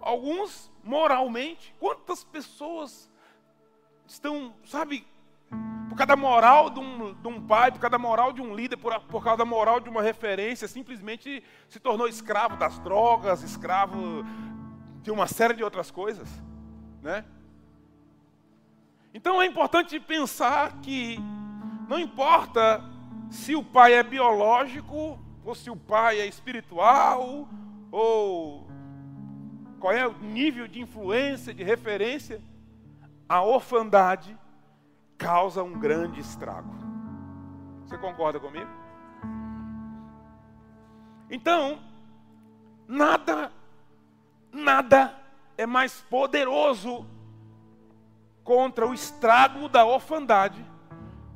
Alguns 0.00 0.70
moralmente. 0.82 1.74
Quantas 1.78 2.24
pessoas 2.24 3.10
estão, 4.06 4.54
sabe, 4.64 5.06
por 5.90 5.96
causa 5.96 6.06
da 6.06 6.16
moral 6.16 6.70
de 6.70 6.78
um, 6.78 7.14
de 7.14 7.26
um 7.26 7.44
pai, 7.44 7.72
por 7.72 7.80
causa 7.80 7.90
da 7.90 7.98
moral 7.98 8.32
de 8.32 8.40
um 8.40 8.54
líder, 8.54 8.76
por, 8.76 8.98
por 9.00 9.24
causa 9.24 9.38
da 9.38 9.44
moral 9.44 9.80
de 9.80 9.88
uma 9.88 10.00
referência, 10.00 10.68
simplesmente 10.68 11.42
se 11.68 11.80
tornou 11.80 12.06
escravo 12.06 12.56
das 12.56 12.78
drogas, 12.78 13.42
escravo 13.42 14.24
de 15.02 15.10
uma 15.10 15.26
série 15.26 15.52
de 15.52 15.64
outras 15.64 15.90
coisas, 15.90 16.28
né? 17.02 17.24
Então 19.12 19.42
é 19.42 19.46
importante 19.46 19.98
pensar 19.98 20.80
que 20.80 21.18
não 21.88 21.98
importa 21.98 22.84
se 23.28 23.56
o 23.56 23.64
pai 23.64 23.94
é 23.94 24.04
biológico 24.04 25.18
ou 25.44 25.54
se 25.56 25.70
o 25.70 25.76
pai 25.76 26.20
é 26.20 26.26
espiritual 26.26 27.48
ou 27.90 28.70
qual 29.80 29.92
é 29.92 30.06
o 30.06 30.12
nível 30.12 30.68
de 30.68 30.80
influência, 30.80 31.52
de 31.52 31.64
referência, 31.64 32.40
a 33.28 33.42
orfandade 33.42 34.38
causa 35.20 35.62
um 35.62 35.78
grande 35.78 36.18
estrago. 36.18 36.74
Você 37.84 37.98
concorda 37.98 38.40
comigo? 38.40 38.70
Então, 41.30 41.78
nada, 42.88 43.52
nada 44.50 45.14
é 45.56 45.66
mais 45.66 46.00
poderoso 46.00 47.06
contra 48.42 48.86
o 48.86 48.94
estrago 48.94 49.68
da 49.68 49.84
orfandade 49.84 50.64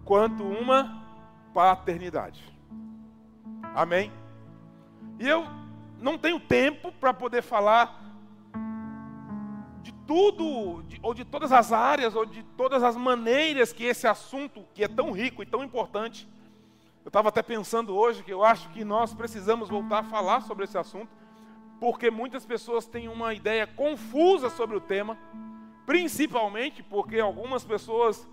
quanto 0.05 0.43
uma 0.43 1.05
paternidade. 1.53 2.43
Amém? 3.75 4.11
E 5.21 5.29
eu 5.29 5.45
não 6.01 6.17
tenho 6.19 6.41
tempo 6.41 6.91
para 6.93 7.13
poder 7.13 7.43
falar 7.43 8.04
tudo, 10.07 10.85
ou 11.03 11.15
de 11.15 11.25
todas 11.25 11.53
as 11.53 11.73
áreas, 11.73 12.15
ou 12.15 12.25
de 12.25 12.43
todas 12.57 12.83
as 12.83 12.97
maneiras 12.97 13.73
que 13.73 13.85
esse 13.85 14.07
assunto, 14.07 14.65
que 14.75 14.85
é 14.85 14.89
tão 14.89 15.11
rico 15.11 15.43
e 15.43 15.47
tão 15.47 15.63
importante, 15.63 16.29
eu 17.05 17.09
estava 17.09 17.29
até 17.29 17.43
pensando 17.43 17.95
hoje 17.95 18.23
que 18.23 18.33
eu 18.33 18.43
acho 18.43 18.69
que 18.71 18.85
nós 18.85 19.13
precisamos 19.13 19.69
voltar 19.69 19.99
a 19.99 20.05
falar 20.05 20.41
sobre 20.41 20.65
esse 20.65 20.79
assunto, 20.79 21.11
porque 21.79 22.11
muitas 22.11 22.47
pessoas 22.47 22.87
têm 22.87 23.09
uma 23.09 23.35
ideia 23.35 23.67
confusa 23.67 24.49
sobre 24.49 24.77
o 24.77 24.81
tema, 24.81 25.19
principalmente 25.85 26.83
porque 26.83 27.21
algumas 27.21 27.63
pessoas 27.63 28.27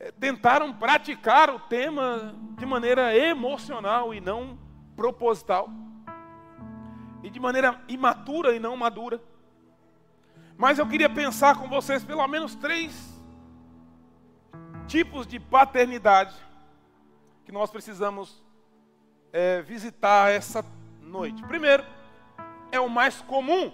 é, 0.00 0.10
tentaram 0.10 0.72
praticar 0.72 1.48
o 1.50 1.60
tema 1.60 2.34
de 2.58 2.66
maneira 2.66 3.16
emocional 3.16 4.12
e 4.12 4.20
não 4.20 4.58
proposital, 4.96 5.70
e 7.22 7.30
de 7.30 7.38
maneira 7.38 7.80
imatura 7.86 8.54
e 8.54 8.58
não 8.58 8.76
madura. 8.76 9.22
Mas 10.62 10.78
eu 10.78 10.86
queria 10.86 11.10
pensar 11.10 11.56
com 11.56 11.68
vocês 11.68 12.04
pelo 12.04 12.24
menos 12.28 12.54
três 12.54 13.20
tipos 14.86 15.26
de 15.26 15.40
paternidade 15.40 16.36
que 17.44 17.50
nós 17.50 17.68
precisamos 17.68 18.40
é, 19.32 19.60
visitar 19.62 20.30
essa 20.30 20.64
noite. 21.00 21.42
Primeiro, 21.42 21.84
é 22.70 22.78
o 22.78 22.88
mais 22.88 23.20
comum, 23.22 23.72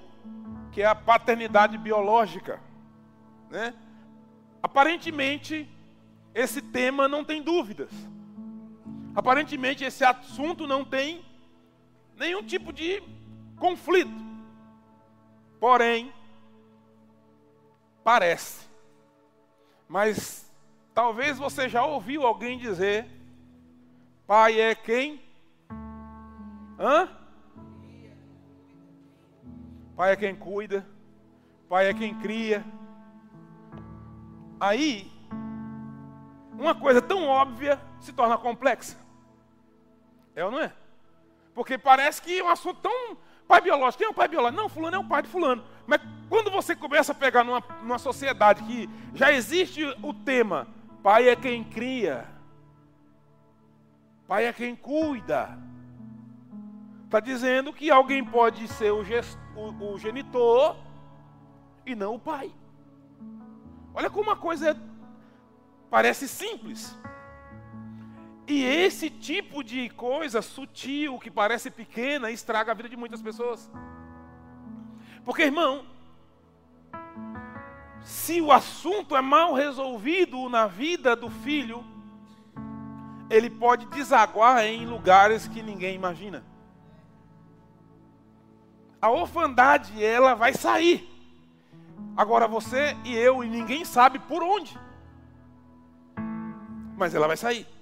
que 0.72 0.80
é 0.80 0.86
a 0.86 0.94
paternidade 0.94 1.76
biológica. 1.76 2.58
Né? 3.50 3.74
Aparentemente, 4.62 5.70
esse 6.34 6.62
tema 6.62 7.06
não 7.06 7.22
tem 7.22 7.42
dúvidas. 7.42 7.90
Aparentemente, 9.14 9.84
esse 9.84 10.06
assunto 10.06 10.66
não 10.66 10.86
tem 10.86 11.22
nenhum 12.16 12.42
tipo 12.42 12.72
de 12.72 13.02
conflito. 13.58 14.26
Porém, 15.60 16.14
parece. 18.08 18.66
Mas 19.86 20.50
talvez 20.94 21.36
você 21.36 21.68
já 21.68 21.84
ouviu 21.84 22.26
alguém 22.26 22.56
dizer 22.56 23.06
Pai 24.26 24.58
é 24.58 24.74
quem? 24.74 25.22
Hã? 26.78 27.06
Pai 29.94 30.12
é 30.12 30.16
quem 30.16 30.34
cuida. 30.34 30.86
Pai 31.68 31.88
é 31.88 31.92
quem 31.92 32.18
cria. 32.18 32.64
Aí, 34.58 35.12
uma 36.52 36.74
coisa 36.74 37.02
tão 37.02 37.26
óbvia 37.26 37.78
se 38.00 38.14
torna 38.14 38.38
complexa. 38.38 38.96
É 40.34 40.42
ou 40.42 40.50
não 40.50 40.60
é? 40.60 40.72
Porque 41.54 41.76
parece 41.76 42.22
que 42.22 42.38
é 42.38 42.42
um 42.42 42.48
assunto 42.48 42.80
tão. 42.80 43.18
Pai 43.48 43.60
biológico, 43.60 43.98
quem 43.98 44.06
é 44.06 44.10
o 44.10 44.14
pai 44.14 44.28
biológico? 44.28 44.62
Não, 44.62 44.68
fulano 44.68 44.96
é 44.96 44.98
o 44.98 45.04
pai 45.04 45.22
de 45.22 45.28
fulano. 45.28 45.64
Mas 45.86 46.00
quando 46.28 46.50
você 46.50 46.76
começa 46.76 47.12
a 47.12 47.14
pegar 47.14 47.42
numa, 47.42 47.64
numa 47.82 47.98
sociedade 47.98 48.62
que 48.62 48.88
já 49.14 49.32
existe 49.32 49.82
o 50.02 50.14
tema, 50.14 50.68
pai 51.02 51.28
é 51.28 51.34
quem 51.34 51.64
cria, 51.64 52.28
Pai 54.28 54.44
é 54.44 54.52
quem 54.52 54.76
cuida. 54.76 55.58
Está 57.06 57.18
dizendo 57.18 57.72
que 57.72 57.90
alguém 57.90 58.22
pode 58.22 58.68
ser 58.68 58.92
o, 58.92 59.02
o, 59.56 59.94
o 59.94 59.98
genitor 59.98 60.76
e 61.86 61.94
não 61.94 62.16
o 62.16 62.20
pai. 62.20 62.52
Olha 63.94 64.10
como 64.10 64.24
uma 64.24 64.36
coisa 64.36 64.78
parece 65.88 66.28
simples. 66.28 66.94
E 68.48 68.64
esse 68.64 69.10
tipo 69.10 69.62
de 69.62 69.90
coisa 69.90 70.40
sutil, 70.40 71.18
que 71.18 71.30
parece 71.30 71.70
pequena, 71.70 72.30
estraga 72.30 72.72
a 72.72 72.74
vida 72.74 72.88
de 72.88 72.96
muitas 72.96 73.20
pessoas. 73.20 73.70
Porque, 75.22 75.42
irmão, 75.42 75.84
se 78.02 78.40
o 78.40 78.50
assunto 78.50 79.14
é 79.14 79.20
mal 79.20 79.52
resolvido 79.52 80.48
na 80.48 80.66
vida 80.66 81.14
do 81.14 81.28
filho, 81.28 81.84
ele 83.28 83.50
pode 83.50 83.84
desaguar 83.86 84.64
em 84.64 84.86
lugares 84.86 85.46
que 85.46 85.62
ninguém 85.62 85.94
imagina. 85.94 86.42
A 88.98 89.10
orfandade, 89.10 90.02
ela 90.02 90.32
vai 90.32 90.54
sair. 90.54 91.06
Agora 92.16 92.48
você 92.48 92.96
e 93.04 93.14
eu 93.14 93.44
e 93.44 93.48
ninguém 93.48 93.84
sabe 93.84 94.18
por 94.18 94.42
onde. 94.42 94.74
Mas 96.96 97.14
ela 97.14 97.26
vai 97.26 97.36
sair. 97.36 97.77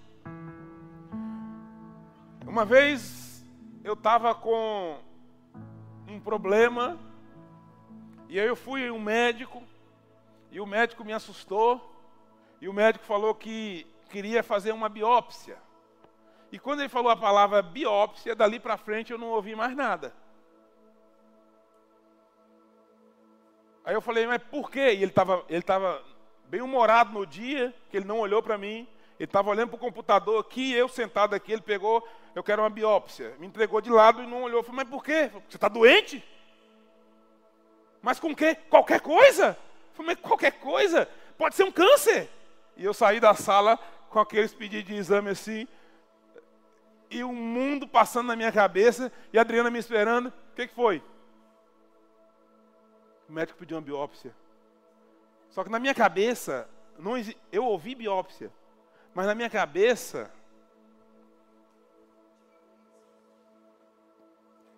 Uma 2.56 2.64
vez 2.64 3.44
eu 3.84 3.92
estava 3.92 4.34
com 4.34 4.98
um 6.08 6.18
problema 6.18 6.98
e 8.30 8.40
aí 8.40 8.46
eu 8.46 8.56
fui 8.56 8.90
um 8.90 8.98
médico 8.98 9.62
e 10.50 10.58
o 10.58 10.64
médico 10.64 11.04
me 11.04 11.12
assustou 11.12 11.94
e 12.58 12.66
o 12.66 12.72
médico 12.72 13.04
falou 13.04 13.34
que 13.34 13.86
queria 14.08 14.42
fazer 14.42 14.72
uma 14.72 14.88
biópsia. 14.88 15.58
E 16.50 16.58
quando 16.58 16.80
ele 16.80 16.88
falou 16.88 17.10
a 17.10 17.16
palavra 17.16 17.60
biópsia, 17.60 18.34
dali 18.34 18.58
para 18.58 18.78
frente 18.78 19.12
eu 19.12 19.18
não 19.18 19.32
ouvi 19.32 19.54
mais 19.54 19.76
nada. 19.76 20.14
Aí 23.84 23.92
eu 23.92 24.00
falei, 24.00 24.26
mas 24.26 24.42
por 24.42 24.70
quê? 24.70 24.94
E 24.94 25.02
ele 25.02 25.10
estava 25.10 25.44
ele 25.50 25.60
tava 25.60 26.02
bem 26.46 26.62
humorado 26.62 27.12
no 27.12 27.26
dia, 27.26 27.74
que 27.90 27.98
ele 27.98 28.06
não 28.06 28.18
olhou 28.18 28.42
para 28.42 28.56
mim. 28.56 28.88
Ele 29.18 29.24
estava 29.24 29.50
olhando 29.50 29.70
para 29.70 29.76
o 29.76 29.80
computador 29.80 30.40
aqui, 30.40 30.72
eu 30.72 30.88
sentado 30.88 31.34
aqui, 31.34 31.52
ele 31.52 31.62
pegou, 31.62 32.06
eu 32.34 32.42
quero 32.42 32.62
uma 32.62 32.70
biópsia. 32.70 33.34
Me 33.38 33.46
entregou 33.46 33.80
de 33.80 33.90
lado 33.90 34.22
e 34.22 34.26
não 34.26 34.42
olhou. 34.42 34.60
Eu 34.60 34.64
falei, 34.64 34.84
mas 34.84 34.88
por 34.88 35.02
quê? 35.02 35.30
Você 35.48 35.56
está 35.56 35.68
doente? 35.68 36.22
Mas 38.02 38.20
com 38.20 38.34
quê? 38.34 38.54
Qualquer 38.68 39.00
coisa? 39.00 39.48
Eu 39.48 39.94
falei, 39.94 40.14
mas 40.14 40.20
qualquer 40.20 40.52
coisa? 40.52 41.08
Pode 41.38 41.54
ser 41.54 41.64
um 41.64 41.72
câncer. 41.72 42.28
E 42.76 42.84
eu 42.84 42.92
saí 42.92 43.18
da 43.18 43.34
sala 43.34 43.78
com 44.10 44.20
aqueles 44.20 44.52
pedidos 44.52 44.86
de 44.86 44.94
exame 44.94 45.30
assim, 45.30 45.66
e 47.10 47.22
o 47.24 47.32
mundo 47.32 47.86
passando 47.86 48.26
na 48.26 48.36
minha 48.36 48.52
cabeça, 48.52 49.12
e 49.32 49.38
a 49.38 49.40
Adriana 49.40 49.70
me 49.70 49.78
esperando. 49.78 50.28
O 50.28 50.54
que, 50.54 50.66
que 50.66 50.74
foi? 50.74 51.02
O 53.28 53.32
médico 53.32 53.58
pediu 53.58 53.76
uma 53.76 53.82
biópsia. 53.82 54.34
Só 55.50 55.64
que 55.64 55.70
na 55.70 55.78
minha 55.78 55.94
cabeça, 55.94 56.68
não, 56.98 57.14
eu 57.50 57.64
ouvi 57.64 57.94
biópsia, 57.94 58.52
mas 59.16 59.24
na 59.24 59.34
minha 59.34 59.48
cabeça 59.48 60.30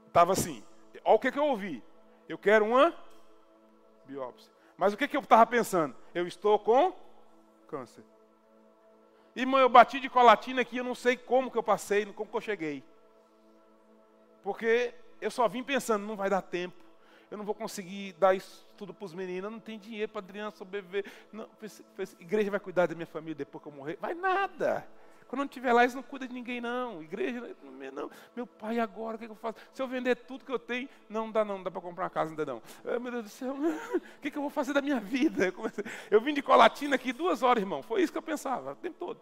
estava 0.06 0.30
assim: 0.30 0.62
olha 1.04 1.16
o 1.16 1.18
que, 1.18 1.32
que 1.32 1.38
eu 1.40 1.46
ouvi. 1.46 1.82
Eu 2.28 2.38
quero 2.38 2.64
uma 2.64 2.94
biópsia. 4.04 4.52
Mas 4.76 4.92
o 4.92 4.96
que, 4.96 5.08
que 5.08 5.16
eu 5.16 5.22
estava 5.22 5.44
pensando? 5.44 5.96
Eu 6.14 6.24
estou 6.24 6.56
com 6.56 6.94
câncer. 7.66 8.04
Irmão, 9.34 9.58
eu 9.58 9.68
bati 9.68 9.98
de 9.98 10.08
colatina 10.08 10.62
aqui, 10.62 10.76
eu 10.76 10.84
não 10.84 10.94
sei 10.94 11.16
como 11.16 11.50
que 11.50 11.58
eu 11.58 11.62
passei, 11.62 12.06
como 12.06 12.30
que 12.30 12.36
eu 12.36 12.40
cheguei. 12.40 12.84
Porque 14.44 14.94
eu 15.20 15.32
só 15.32 15.48
vim 15.48 15.64
pensando, 15.64 16.06
não 16.06 16.14
vai 16.14 16.30
dar 16.30 16.42
tempo. 16.42 16.76
Eu 17.30 17.36
não 17.36 17.44
vou 17.44 17.54
conseguir 17.54 18.14
dar 18.14 18.34
isso 18.34 18.66
tudo 18.76 18.94
para 18.94 19.04
os 19.04 19.14
meninos. 19.14 19.50
Não 19.50 19.60
tenho 19.60 19.78
dinheiro 19.78 20.10
para 20.10 20.20
Adriana 20.20 20.50
sobreviver. 20.50 21.04
Não, 21.32 21.48
igreja 22.18 22.50
vai 22.50 22.60
cuidar 22.60 22.86
da 22.86 22.94
minha 22.94 23.06
família 23.06 23.34
depois 23.34 23.62
que 23.62 23.68
eu 23.68 23.72
morrer. 23.72 23.98
Vai 24.00 24.14
nada. 24.14 24.86
Quando 25.28 25.40
eu 25.40 25.44
não 25.44 25.50
estiver 25.50 25.74
lá, 25.74 25.82
eles 25.82 25.94
não 25.94 26.02
cuidam 26.02 26.26
de 26.26 26.32
ninguém, 26.32 26.58
não. 26.58 27.02
Igreja, 27.02 27.54
não. 27.92 28.10
Meu 28.34 28.46
pai, 28.46 28.78
agora, 28.78 29.16
o 29.16 29.18
que, 29.18 29.26
eu 29.26 29.34
faço? 29.34 29.58
Se 29.74 29.82
eu 29.82 29.86
vender 29.86 30.16
tudo 30.16 30.42
que 30.42 30.50
eu 30.50 30.58
tenho, 30.58 30.88
não 31.06 31.30
dá, 31.30 31.44
não, 31.44 31.58
não 31.58 31.64
dá 31.64 31.70
para 31.70 31.82
comprar 31.82 32.04
uma 32.04 32.10
casa 32.10 32.30
ainda 32.30 32.46
não. 32.46 32.62
Ai, 32.82 32.98
meu 32.98 33.12
Deus 33.12 33.24
do 33.24 33.28
céu, 33.28 33.54
o 33.54 34.20
que, 34.22 34.30
que 34.30 34.38
eu 34.38 34.42
vou 34.42 34.50
fazer 34.50 34.72
da 34.72 34.80
minha 34.80 34.98
vida? 34.98 35.44
Eu, 35.44 35.52
comecei, 35.52 35.84
eu 36.10 36.18
vim 36.22 36.32
de 36.32 36.40
Colatina 36.40 36.96
aqui 36.96 37.12
duas 37.12 37.42
horas, 37.42 37.62
irmão. 37.62 37.82
Foi 37.82 38.02
isso 38.02 38.10
que 38.10 38.16
eu 38.16 38.22
pensava, 38.22 38.72
o 38.72 38.76
tempo 38.76 38.96
todo. 38.98 39.20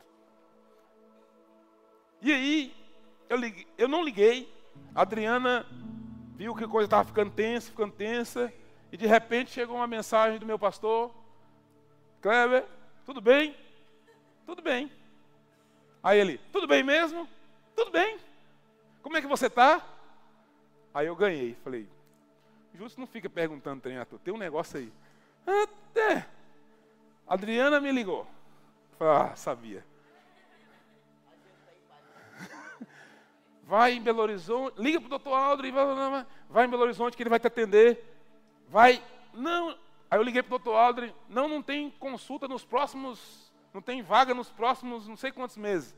E 2.22 2.32
aí, 2.32 2.74
eu, 3.28 3.36
liguei, 3.36 3.66
eu 3.76 3.88
não 3.88 4.04
liguei. 4.04 4.54
A 4.94 5.02
Adriana 5.02 5.66
viu 6.36 6.54
que 6.54 6.64
a 6.64 6.68
coisa 6.68 6.86
estava 6.86 7.04
ficando 7.04 7.30
tensa, 7.30 7.70
ficando 7.70 7.92
tensa. 7.92 8.52
E 8.92 8.96
de 8.96 9.06
repente 9.06 9.50
chegou 9.50 9.76
uma 9.76 9.86
mensagem 9.86 10.38
do 10.38 10.46
meu 10.46 10.58
pastor: 10.58 11.12
Kleber, 12.20 12.64
tudo 13.04 13.20
bem? 13.20 13.56
Tudo 14.44 14.62
bem. 14.62 14.92
Aí 16.02 16.20
ele, 16.20 16.38
tudo 16.52 16.68
bem 16.68 16.82
mesmo? 16.82 17.26
Tudo 17.74 17.90
bem. 17.90 18.18
Como 19.02 19.16
é 19.16 19.20
que 19.20 19.26
você 19.26 19.46
está? 19.46 19.84
Aí 20.94 21.06
eu 21.06 21.16
ganhei. 21.16 21.56
Falei, 21.64 21.88
justo 22.74 23.00
não 23.00 23.06
fica 23.06 23.28
perguntando, 23.28 23.80
treinador, 23.80 24.18
tem 24.20 24.32
um 24.32 24.38
negócio 24.38 24.78
aí. 24.78 24.92
Até. 25.46 26.26
Adriana 27.26 27.80
me 27.80 27.90
ligou. 27.90 28.26
Ah, 29.00 29.34
sabia. 29.34 29.84
Vai 33.66 33.94
em 33.94 34.00
Belo 34.00 34.22
Horizonte, 34.22 34.80
liga 34.80 35.00
para 35.00 35.06
o 35.06 35.10
doutor 35.10 35.34
Aldrin, 35.34 35.72
vai, 36.48 36.64
em 36.64 36.70
Belo 36.70 36.84
Horizonte 36.84 37.16
que 37.16 37.22
ele 37.24 37.30
vai 37.30 37.40
te 37.40 37.48
atender. 37.48 38.00
Vai, 38.68 39.02
não. 39.34 39.70
Aí 40.08 40.18
eu 40.20 40.22
liguei 40.22 40.40
para 40.40 40.54
o 40.54 40.58
doutor 40.58 40.78
Aldrin, 40.78 41.12
não, 41.28 41.48
não 41.48 41.60
tem 41.60 41.90
consulta 41.90 42.46
nos 42.46 42.64
próximos, 42.64 43.52
não 43.74 43.82
tem 43.82 44.02
vaga 44.02 44.32
nos 44.32 44.48
próximos 44.48 45.08
não 45.08 45.16
sei 45.16 45.32
quantos 45.32 45.56
meses. 45.56 45.96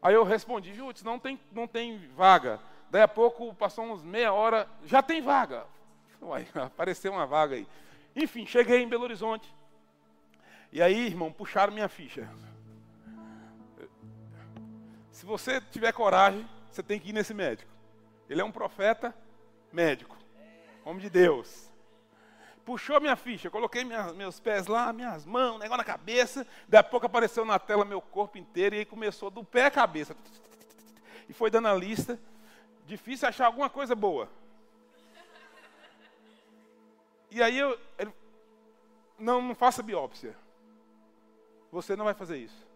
Aí 0.00 0.14
eu 0.14 0.24
respondi, 0.24 0.72
Jutz, 0.72 1.02
não 1.02 1.18
tem, 1.18 1.38
não 1.52 1.66
tem 1.66 2.08
vaga. 2.16 2.58
Daí 2.90 3.02
a 3.02 3.08
pouco, 3.08 3.54
passou 3.54 3.84
uns 3.84 4.02
meia 4.02 4.32
hora, 4.32 4.66
já 4.86 5.02
tem 5.02 5.20
vaga. 5.20 5.66
Uai, 6.22 6.48
apareceu 6.56 7.12
uma 7.12 7.26
vaga 7.26 7.54
aí. 7.54 7.68
Enfim, 8.16 8.46
cheguei 8.46 8.82
em 8.82 8.88
Belo 8.88 9.04
Horizonte. 9.04 9.54
E 10.72 10.80
aí, 10.80 11.06
irmão, 11.06 11.30
puxaram 11.30 11.72
minha 11.72 11.88
ficha. 11.88 12.26
Se 15.10 15.26
você 15.26 15.60
tiver 15.60 15.92
coragem, 15.92 16.48
você 16.70 16.82
tem 16.82 16.98
que 16.98 17.10
ir 17.10 17.12
nesse 17.12 17.34
médico. 17.34 17.70
Ele 18.28 18.40
é 18.40 18.44
um 18.44 18.52
profeta 18.52 19.14
médico, 19.72 20.16
homem 20.84 21.00
de 21.00 21.10
Deus. 21.10 21.68
Puxou 22.64 23.00
minha 23.00 23.16
ficha, 23.16 23.50
coloquei 23.50 23.84
minha, 23.84 24.12
meus 24.12 24.38
pés 24.38 24.66
lá, 24.66 24.92
minhas 24.92 25.26
mãos, 25.26 25.58
negócio 25.58 25.78
na 25.78 25.84
cabeça. 25.84 26.46
Daí 26.68 26.80
a 26.80 26.84
pouco 26.84 27.06
apareceu 27.06 27.44
na 27.44 27.58
tela 27.58 27.84
meu 27.84 28.00
corpo 28.00 28.38
inteiro 28.38 28.74
e 28.74 28.78
aí 28.78 28.84
começou 28.84 29.30
do 29.30 29.42
pé 29.42 29.66
à 29.66 29.70
cabeça. 29.70 30.16
E 31.28 31.32
foi 31.32 31.50
dando 31.50 31.68
a 31.68 31.74
lista. 31.74 32.18
Difícil 32.86 33.28
achar 33.28 33.46
alguma 33.46 33.70
coisa 33.70 33.94
boa. 33.94 34.28
E 37.30 37.42
aí 37.42 37.58
eu. 37.58 37.78
Ele, 37.98 38.12
não, 39.18 39.40
não 39.42 39.54
faça 39.54 39.82
biópsia. 39.82 40.36
Você 41.70 41.94
não 41.94 42.04
vai 42.04 42.14
fazer 42.14 42.38
isso. 42.38 42.66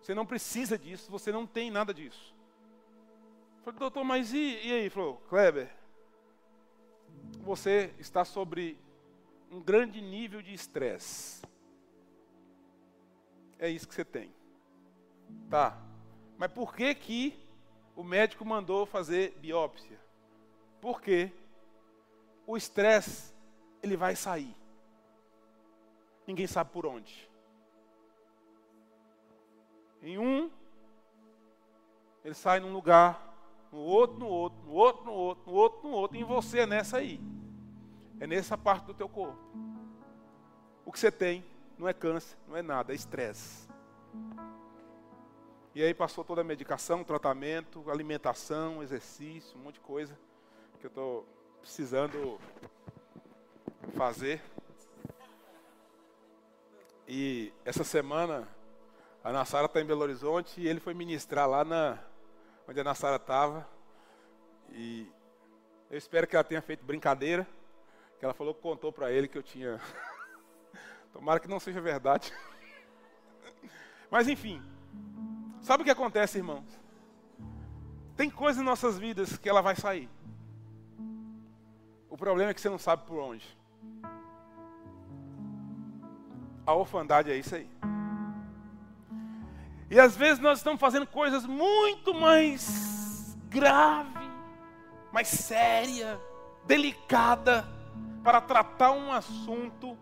Você 0.00 0.14
não 0.14 0.26
precisa 0.26 0.78
disso, 0.78 1.10
você 1.10 1.32
não 1.32 1.46
tem 1.46 1.70
nada 1.70 1.92
disso. 1.92 2.34
Falei, 3.68 3.80
doutor, 3.80 4.02
mas 4.02 4.32
e, 4.32 4.66
e 4.66 4.72
aí? 4.72 4.88
Falou, 4.88 5.18
Kleber, 5.28 5.70
você 7.40 7.92
está 7.98 8.24
sobre 8.24 8.80
um 9.50 9.60
grande 9.60 10.00
nível 10.00 10.40
de 10.40 10.54
estresse. 10.54 11.42
É 13.58 13.68
isso 13.68 13.86
que 13.86 13.94
você 13.94 14.06
tem. 14.06 14.32
Tá. 15.50 15.78
Mas 16.38 16.50
por 16.50 16.74
que 16.74 16.94
que 16.94 17.38
o 17.94 18.02
médico 18.02 18.42
mandou 18.42 18.86
fazer 18.86 19.32
biópsia? 19.38 20.00
Porque 20.80 21.30
o 22.46 22.56
estresse 22.56 23.34
ele 23.82 23.98
vai 23.98 24.16
sair. 24.16 24.56
Ninguém 26.26 26.46
sabe 26.46 26.70
por 26.70 26.86
onde. 26.86 27.30
Em 30.00 30.16
um, 30.16 30.50
ele 32.24 32.34
sai 32.34 32.60
num 32.60 32.72
lugar, 32.72 33.27
no 33.72 33.78
outro, 33.78 34.18
no 34.18 34.26
outro, 34.26 34.58
no 34.64 34.72
outro, 34.72 35.04
no 35.04 35.12
outro, 35.12 35.44
no 35.46 35.52
outro, 35.52 35.88
no 35.88 35.94
outro, 35.94 36.16
em 36.16 36.24
você 36.24 36.60
é 36.60 36.66
nessa 36.66 36.98
aí. 36.98 37.20
É 38.20 38.26
nessa 38.26 38.56
parte 38.56 38.86
do 38.86 38.94
teu 38.94 39.08
corpo. 39.08 39.38
O 40.84 40.92
que 40.92 40.98
você 40.98 41.10
tem 41.10 41.44
não 41.78 41.86
é 41.86 41.92
câncer, 41.92 42.36
não 42.48 42.56
é 42.56 42.62
nada, 42.62 42.92
é 42.92 42.96
estresse. 42.96 43.68
E 45.74 45.82
aí 45.82 45.94
passou 45.94 46.24
toda 46.24 46.40
a 46.40 46.44
medicação, 46.44 47.04
tratamento, 47.04 47.88
alimentação, 47.90 48.82
exercício, 48.82 49.56
um 49.56 49.62
monte 49.62 49.74
de 49.74 49.80
coisa 49.80 50.18
que 50.80 50.86
eu 50.86 50.88
estou 50.88 51.26
precisando 51.60 52.40
fazer. 53.96 54.42
E 57.06 57.52
essa 57.64 57.84
semana 57.84 58.48
a 59.22 59.32
Nassara 59.32 59.66
está 59.66 59.80
em 59.80 59.84
Belo 59.84 60.02
Horizonte 60.02 60.60
e 60.60 60.66
ele 60.66 60.80
foi 60.80 60.94
ministrar 60.94 61.48
lá 61.48 61.64
na 61.64 61.98
onde 62.68 62.80
a 62.80 62.84
Nassara 62.84 63.16
estava. 63.16 63.66
E 64.70 65.10
eu 65.90 65.96
espero 65.96 66.26
que 66.26 66.36
ela 66.36 66.44
tenha 66.44 66.60
feito 66.60 66.84
brincadeira, 66.84 67.46
que 68.18 68.24
ela 68.24 68.34
falou 68.34 68.54
que 68.54 68.60
contou 68.60 68.92
para 68.92 69.10
ele 69.10 69.26
que 69.26 69.38
eu 69.38 69.42
tinha. 69.42 69.80
Tomara 71.12 71.40
que 71.40 71.48
não 71.48 71.58
seja 71.58 71.80
verdade. 71.80 72.32
Mas 74.10 74.28
enfim, 74.28 74.62
sabe 75.62 75.82
o 75.82 75.84
que 75.84 75.90
acontece, 75.90 76.38
irmãos? 76.38 76.66
Tem 78.14 78.28
coisas 78.28 78.60
em 78.60 78.64
nossas 78.64 78.98
vidas 78.98 79.38
que 79.38 79.48
ela 79.48 79.62
vai 79.62 79.74
sair. 79.74 80.10
O 82.10 82.16
problema 82.16 82.50
é 82.50 82.54
que 82.54 82.60
você 82.60 82.68
não 82.68 82.78
sabe 82.78 83.06
por 83.06 83.18
onde. 83.18 83.46
A 86.66 86.74
orfandade 86.74 87.30
é 87.30 87.36
isso 87.36 87.54
aí. 87.54 87.70
E 89.90 89.98
às 89.98 90.16
vezes 90.16 90.38
nós 90.38 90.58
estamos 90.58 90.80
fazendo 90.80 91.06
coisas 91.06 91.46
muito 91.46 92.12
mais 92.12 93.36
grave, 93.48 94.28
mais 95.10 95.28
séria, 95.28 96.20
delicada 96.66 97.66
para 98.22 98.40
tratar 98.40 98.92
um 98.92 99.10
assunto 99.10 99.96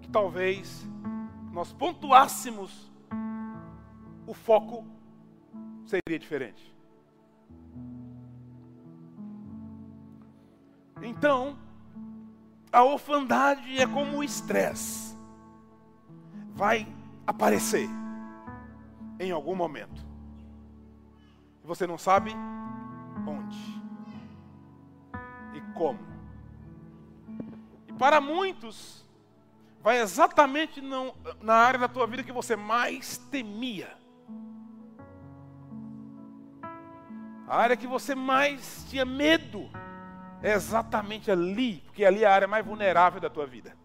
que 0.00 0.08
talvez 0.08 0.84
nós 1.52 1.72
pontuássemos 1.72 2.90
o 4.26 4.34
foco 4.34 4.84
seria 5.86 6.18
diferente. 6.18 6.74
Então, 11.00 11.56
a 12.72 12.82
orfandade 12.82 13.80
é 13.80 13.86
como 13.86 14.18
o 14.18 14.24
estresse 14.24 15.16
vai 16.52 16.88
aparecer 17.24 17.88
em 19.18 19.30
algum 19.30 19.54
momento. 19.54 20.04
E 21.62 21.66
você 21.66 21.86
não 21.86 21.98
sabe 21.98 22.32
onde 23.26 23.76
e 25.54 25.60
como. 25.72 25.98
E 27.88 27.92
para 27.92 28.20
muitos, 28.20 29.04
vai 29.82 30.00
exatamente 30.00 30.80
não, 30.80 31.14
na 31.40 31.54
área 31.54 31.80
da 31.80 31.88
tua 31.88 32.06
vida 32.06 32.22
que 32.22 32.32
você 32.32 32.56
mais 32.56 33.18
temia. 33.18 33.96
A 37.48 37.56
área 37.56 37.76
que 37.76 37.86
você 37.86 38.14
mais 38.14 38.84
tinha 38.90 39.04
medo 39.04 39.70
é 40.42 40.52
exatamente 40.52 41.30
ali, 41.30 41.80
porque 41.86 42.04
ali 42.04 42.24
é 42.24 42.26
a 42.26 42.34
área 42.34 42.48
mais 42.48 42.66
vulnerável 42.66 43.20
da 43.20 43.30
tua 43.30 43.46
vida. 43.46 43.76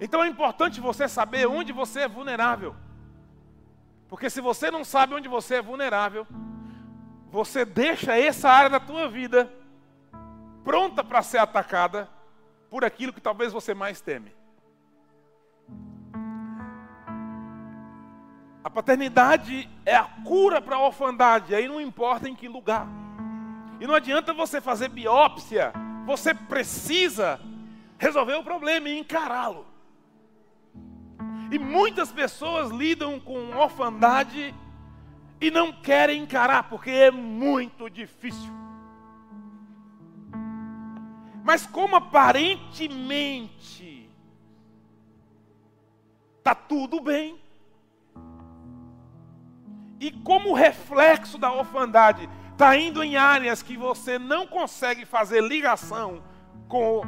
Então 0.00 0.22
é 0.22 0.28
importante 0.28 0.80
você 0.80 1.08
saber 1.08 1.46
onde 1.46 1.72
você 1.72 2.00
é 2.00 2.08
vulnerável. 2.08 2.74
Porque 4.08 4.30
se 4.30 4.40
você 4.40 4.70
não 4.70 4.84
sabe 4.84 5.14
onde 5.14 5.28
você 5.28 5.56
é 5.56 5.62
vulnerável, 5.62 6.26
você 7.30 7.64
deixa 7.64 8.16
essa 8.16 8.48
área 8.48 8.70
da 8.70 8.80
tua 8.80 9.08
vida 9.08 9.52
pronta 10.64 11.02
para 11.02 11.22
ser 11.22 11.38
atacada 11.38 12.08
por 12.70 12.84
aquilo 12.84 13.12
que 13.12 13.20
talvez 13.20 13.52
você 13.52 13.74
mais 13.74 14.00
teme. 14.00 14.34
A 18.62 18.70
paternidade 18.70 19.70
é 19.84 19.94
a 19.94 20.04
cura 20.24 20.60
para 20.60 20.76
a 20.76 20.80
orfandade, 20.80 21.54
aí 21.54 21.68
não 21.68 21.80
importa 21.80 22.28
em 22.28 22.34
que 22.34 22.48
lugar. 22.48 22.86
E 23.80 23.86
não 23.86 23.94
adianta 23.94 24.34
você 24.34 24.60
fazer 24.60 24.88
biópsia, 24.88 25.72
você 26.04 26.34
precisa 26.34 27.40
resolver 27.98 28.34
o 28.34 28.42
problema 28.42 28.88
e 28.88 28.98
encará-lo. 28.98 29.75
E 31.50 31.58
muitas 31.58 32.10
pessoas 32.10 32.70
lidam 32.70 33.20
com 33.20 33.56
orfandade 33.56 34.54
e 35.40 35.50
não 35.50 35.72
querem 35.72 36.22
encarar, 36.22 36.68
porque 36.68 36.90
é 36.90 37.10
muito 37.10 37.88
difícil. 37.88 38.52
Mas 41.44 41.66
como 41.66 41.96
aparentemente 41.96 44.10
está 46.38 46.54
tudo 46.54 47.00
bem, 47.00 47.38
e 50.00 50.10
como 50.10 50.52
reflexo 50.52 51.38
da 51.38 51.52
orfandade 51.52 52.28
está 52.52 52.76
indo 52.76 53.02
em 53.02 53.16
áreas 53.16 53.62
que 53.62 53.76
você 53.76 54.18
não 54.18 54.46
consegue 54.46 55.04
fazer 55.04 55.42
ligação 55.42 56.22
com, 56.68 57.02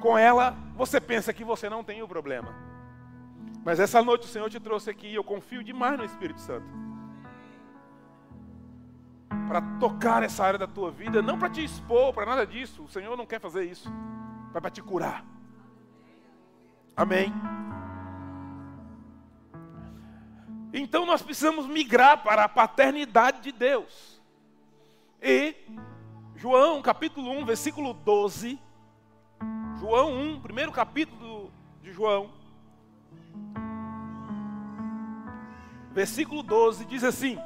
com 0.00 0.16
ela, 0.16 0.56
você 0.74 1.00
pensa 1.00 1.32
que 1.32 1.44
você 1.44 1.68
não 1.68 1.84
tem 1.84 2.02
o 2.02 2.08
problema. 2.08 2.65
Mas 3.66 3.80
essa 3.80 4.00
noite 4.00 4.26
o 4.26 4.28
Senhor 4.28 4.48
te 4.48 4.60
trouxe 4.60 4.88
aqui 4.88 5.08
e 5.08 5.16
eu 5.16 5.24
confio 5.24 5.64
demais 5.64 5.98
no 5.98 6.04
Espírito 6.04 6.40
Santo. 6.40 6.68
Para 9.48 9.60
tocar 9.80 10.22
essa 10.22 10.44
área 10.44 10.56
da 10.56 10.68
tua 10.68 10.92
vida, 10.92 11.20
não 11.20 11.36
para 11.36 11.50
te 11.50 11.64
expor, 11.64 12.14
para 12.14 12.26
nada 12.26 12.46
disso. 12.46 12.84
O 12.84 12.88
Senhor 12.88 13.16
não 13.16 13.26
quer 13.26 13.40
fazer 13.40 13.64
isso. 13.64 13.90
Mas 14.54 14.62
para 14.62 14.70
te 14.70 14.80
curar. 14.80 15.24
Amém. 16.96 17.32
Então 20.72 21.04
nós 21.04 21.20
precisamos 21.20 21.66
migrar 21.66 22.22
para 22.22 22.44
a 22.44 22.48
paternidade 22.48 23.40
de 23.40 23.50
Deus. 23.50 24.22
E 25.20 25.56
João 26.36 26.80
capítulo 26.80 27.32
1, 27.32 27.44
versículo 27.44 27.94
12. 27.94 28.60
João 29.80 30.12
1, 30.12 30.40
primeiro 30.40 30.70
capítulo 30.70 31.50
de 31.82 31.90
João 31.90 32.45
versículo 35.96 36.42
12, 36.42 36.84
diz 36.84 37.02
assim: 37.02 37.38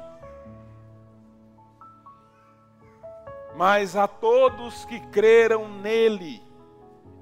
Mas 3.55 3.95
a 3.95 4.09
todos 4.09 4.83
que 4.83 4.99
creram 5.07 5.69
nele 5.79 6.43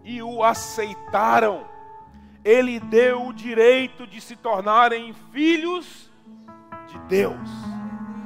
e 0.03 0.23
o 0.23 0.43
aceitaram, 0.43 1.67
ele 2.43 2.79
deu 2.79 3.27
o 3.27 3.33
direito 3.33 4.07
de 4.07 4.19
se 4.19 4.35
tornarem 4.35 5.13
filhos 5.31 6.09
de 6.87 6.97
Deus. 7.01 7.49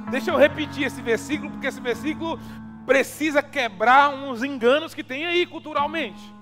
Deixa 0.10 0.32
eu 0.32 0.38
repetir 0.38 0.86
esse 0.86 1.02
versículo, 1.02 1.52
porque 1.52 1.68
esse 1.68 1.82
versículo 1.82 2.40
precisa 2.86 3.44
quebrar 3.44 4.12
uns 4.12 4.44
enganos 4.44 4.94
que 4.94 5.04
tem 5.04 5.26
aí 5.26 5.46
culturalmente. 5.46 6.34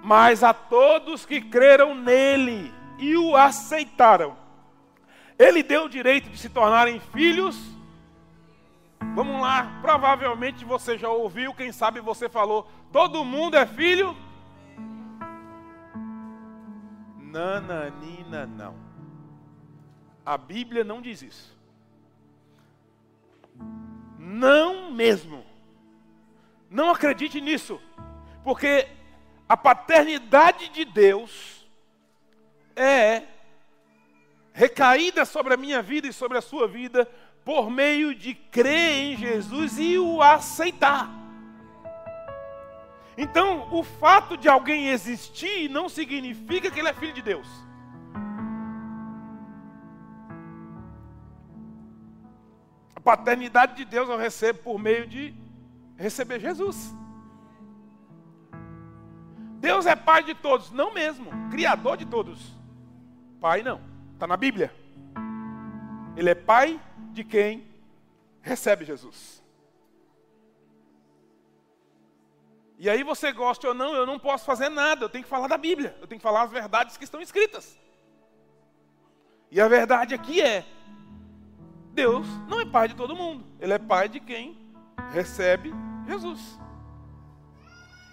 Mas 0.00 0.44
a 0.44 0.54
todos 0.54 1.26
que 1.26 1.40
creram 1.40 1.92
nele 1.92 2.72
e 3.00 3.16
o 3.16 3.34
aceitaram, 3.34 4.45
ele 5.38 5.62
deu 5.62 5.84
o 5.84 5.88
direito 5.88 6.28
de 6.28 6.38
se 6.38 6.48
tornarem 6.48 7.00
filhos. 7.00 7.56
Vamos 9.14 9.40
lá, 9.40 9.78
provavelmente 9.80 10.64
você 10.64 10.96
já 10.96 11.08
ouviu, 11.08 11.54
quem 11.54 11.72
sabe 11.72 12.00
você 12.00 12.28
falou, 12.28 12.70
todo 12.92 13.24
mundo 13.24 13.56
é 13.56 13.66
filho. 13.66 14.16
Nananina, 17.18 18.46
não. 18.46 18.74
A 20.24 20.36
Bíblia 20.38 20.82
não 20.82 21.02
diz 21.02 21.22
isso. 21.22 21.56
Não 24.18 24.90
mesmo. 24.90 25.44
Não 26.70 26.90
acredite 26.90 27.40
nisso. 27.40 27.80
Porque 28.42 28.88
a 29.48 29.56
paternidade 29.56 30.68
de 30.70 30.84
Deus 30.84 31.66
é 32.74 33.22
recaída 34.56 35.26
sobre 35.26 35.52
a 35.52 35.56
minha 35.56 35.82
vida 35.82 36.08
e 36.08 36.12
sobre 36.14 36.38
a 36.38 36.40
sua 36.40 36.66
vida 36.66 37.06
por 37.44 37.70
meio 37.70 38.14
de 38.14 38.34
crer 38.34 39.04
em 39.04 39.16
Jesus 39.18 39.78
e 39.78 39.98
o 39.98 40.22
aceitar. 40.22 41.10
Então, 43.18 43.68
o 43.70 43.82
fato 43.82 44.34
de 44.34 44.48
alguém 44.48 44.88
existir 44.88 45.68
não 45.68 45.90
significa 45.90 46.70
que 46.70 46.80
ele 46.80 46.88
é 46.88 46.94
filho 46.94 47.12
de 47.12 47.20
Deus. 47.20 47.46
A 52.94 53.00
paternidade 53.00 53.76
de 53.76 53.84
Deus 53.84 54.08
eu 54.08 54.16
recebo 54.16 54.60
por 54.60 54.78
meio 54.78 55.06
de 55.06 55.34
receber 55.98 56.40
Jesus. 56.40 56.94
Deus 59.58 59.84
é 59.84 59.94
pai 59.94 60.22
de 60.22 60.34
todos, 60.34 60.70
não 60.70 60.94
mesmo, 60.94 61.30
criador 61.50 61.98
de 61.98 62.06
todos. 62.06 62.54
Pai 63.38 63.62
não, 63.62 63.95
está 64.16 64.26
na 64.26 64.36
Bíblia. 64.36 64.74
Ele 66.16 66.30
é 66.30 66.34
pai 66.34 66.80
de 67.12 67.22
quem 67.22 67.68
recebe 68.40 68.84
Jesus. 68.84 69.42
E 72.78 72.88
aí 72.90 73.02
você 73.02 73.30
gosta 73.32 73.68
ou 73.68 73.74
não, 73.74 73.94
eu 73.94 74.06
não 74.06 74.18
posso 74.18 74.44
fazer 74.44 74.68
nada, 74.68 75.04
eu 75.04 75.08
tenho 75.08 75.24
que 75.24 75.30
falar 75.30 75.48
da 75.48 75.56
Bíblia, 75.58 75.96
eu 76.00 76.06
tenho 76.06 76.18
que 76.18 76.22
falar 76.22 76.42
as 76.42 76.50
verdades 76.50 76.96
que 76.96 77.04
estão 77.04 77.20
escritas. 77.20 77.78
E 79.50 79.60
a 79.60 79.68
verdade 79.68 80.14
aqui 80.14 80.40
é: 80.40 80.64
Deus 81.92 82.26
não 82.48 82.60
é 82.60 82.66
pai 82.66 82.88
de 82.88 82.96
todo 82.96 83.16
mundo, 83.16 83.46
Ele 83.60 83.72
é 83.72 83.78
pai 83.78 84.08
de 84.08 84.20
quem 84.20 84.58
recebe 85.12 85.72
Jesus. 86.06 86.58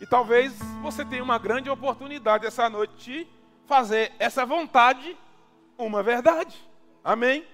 E 0.01 0.05
talvez 0.05 0.57
você 0.81 1.05
tenha 1.05 1.23
uma 1.23 1.37
grande 1.37 1.69
oportunidade 1.69 2.45
essa 2.45 2.69
noite 2.69 2.95
de 2.97 3.27
fazer 3.65 4.11
essa 4.19 4.45
vontade 4.45 5.17
uma 5.77 6.03
verdade. 6.03 6.55
Amém? 7.03 7.45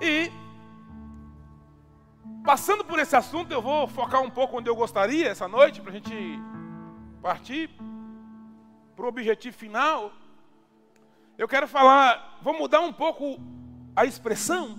E 0.00 0.30
Passando 2.44 2.84
por 2.84 2.98
esse 2.98 3.14
assunto, 3.14 3.52
eu 3.52 3.60
vou 3.60 3.86
focar 3.86 4.22
um 4.22 4.30
pouco 4.30 4.58
onde 4.58 4.68
eu 4.68 4.74
gostaria 4.74 5.28
essa 5.28 5.46
noite, 5.46 5.80
para 5.80 5.90
a 5.90 5.94
gente 5.94 6.38
partir 7.20 7.70
para 8.96 9.04
o 9.04 9.08
objetivo 9.08 9.56
final. 9.56 10.10
Eu 11.36 11.46
quero 11.46 11.68
falar, 11.68 12.38
vou 12.42 12.54
mudar 12.54 12.80
um 12.80 12.92
pouco 12.92 13.38
a 13.94 14.04
expressão 14.04 14.78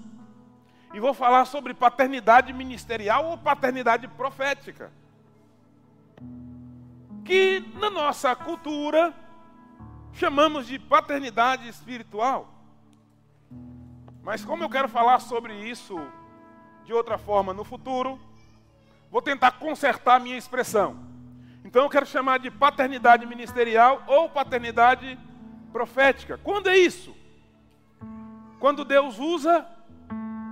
e 0.93 0.99
vou 0.99 1.13
falar 1.13 1.45
sobre 1.45 1.73
paternidade 1.73 2.51
ministerial 2.51 3.27
ou 3.27 3.37
paternidade 3.37 4.07
profética. 4.07 4.91
Que 7.23 7.63
na 7.75 7.89
nossa 7.89 8.35
cultura 8.35 9.13
chamamos 10.13 10.67
de 10.67 10.77
paternidade 10.77 11.67
espiritual. 11.67 12.47
Mas 14.23 14.45
como 14.45 14.63
eu 14.63 14.69
quero 14.69 14.87
falar 14.87 15.19
sobre 15.19 15.53
isso 15.53 15.99
de 16.85 16.93
outra 16.93 17.17
forma 17.17 17.53
no 17.53 17.63
futuro, 17.63 18.19
vou 19.09 19.21
tentar 19.21 19.51
consertar 19.51 20.15
a 20.15 20.19
minha 20.19 20.37
expressão. 20.37 20.97
Então 21.63 21.83
eu 21.83 21.89
quero 21.89 22.05
chamar 22.05 22.39
de 22.39 22.51
paternidade 22.51 23.25
ministerial 23.25 24.03
ou 24.07 24.29
paternidade 24.29 25.17
profética. 25.71 26.37
Quando 26.37 26.67
é 26.67 26.77
isso? 26.77 27.15
Quando 28.59 28.85
Deus 28.85 29.17
usa 29.17 29.65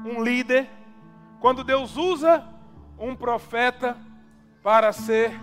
um 0.06 0.24
líder, 0.24 0.68
quando 1.40 1.64
Deus 1.64 1.96
usa 1.96 2.44
um 2.98 3.16
profeta 3.16 3.98
para 4.64 4.92
ser 4.92 5.40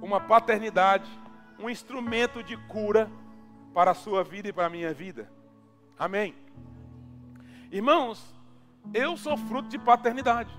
uma 0.00 0.20
paternidade, 0.20 1.10
um 1.58 1.70
instrumento 1.70 2.42
de 2.42 2.56
cura 2.68 3.10
para 3.72 3.90
a 3.90 3.94
sua 3.94 4.22
vida 4.22 4.48
e 4.48 4.52
para 4.52 4.66
a 4.66 4.70
minha 4.70 4.92
vida. 4.92 5.30
Amém. 5.98 6.34
Irmãos, 7.70 8.34
eu 8.92 9.16
sou 9.16 9.36
fruto 9.36 9.68
de 9.68 9.78
paternidade. 9.78 10.52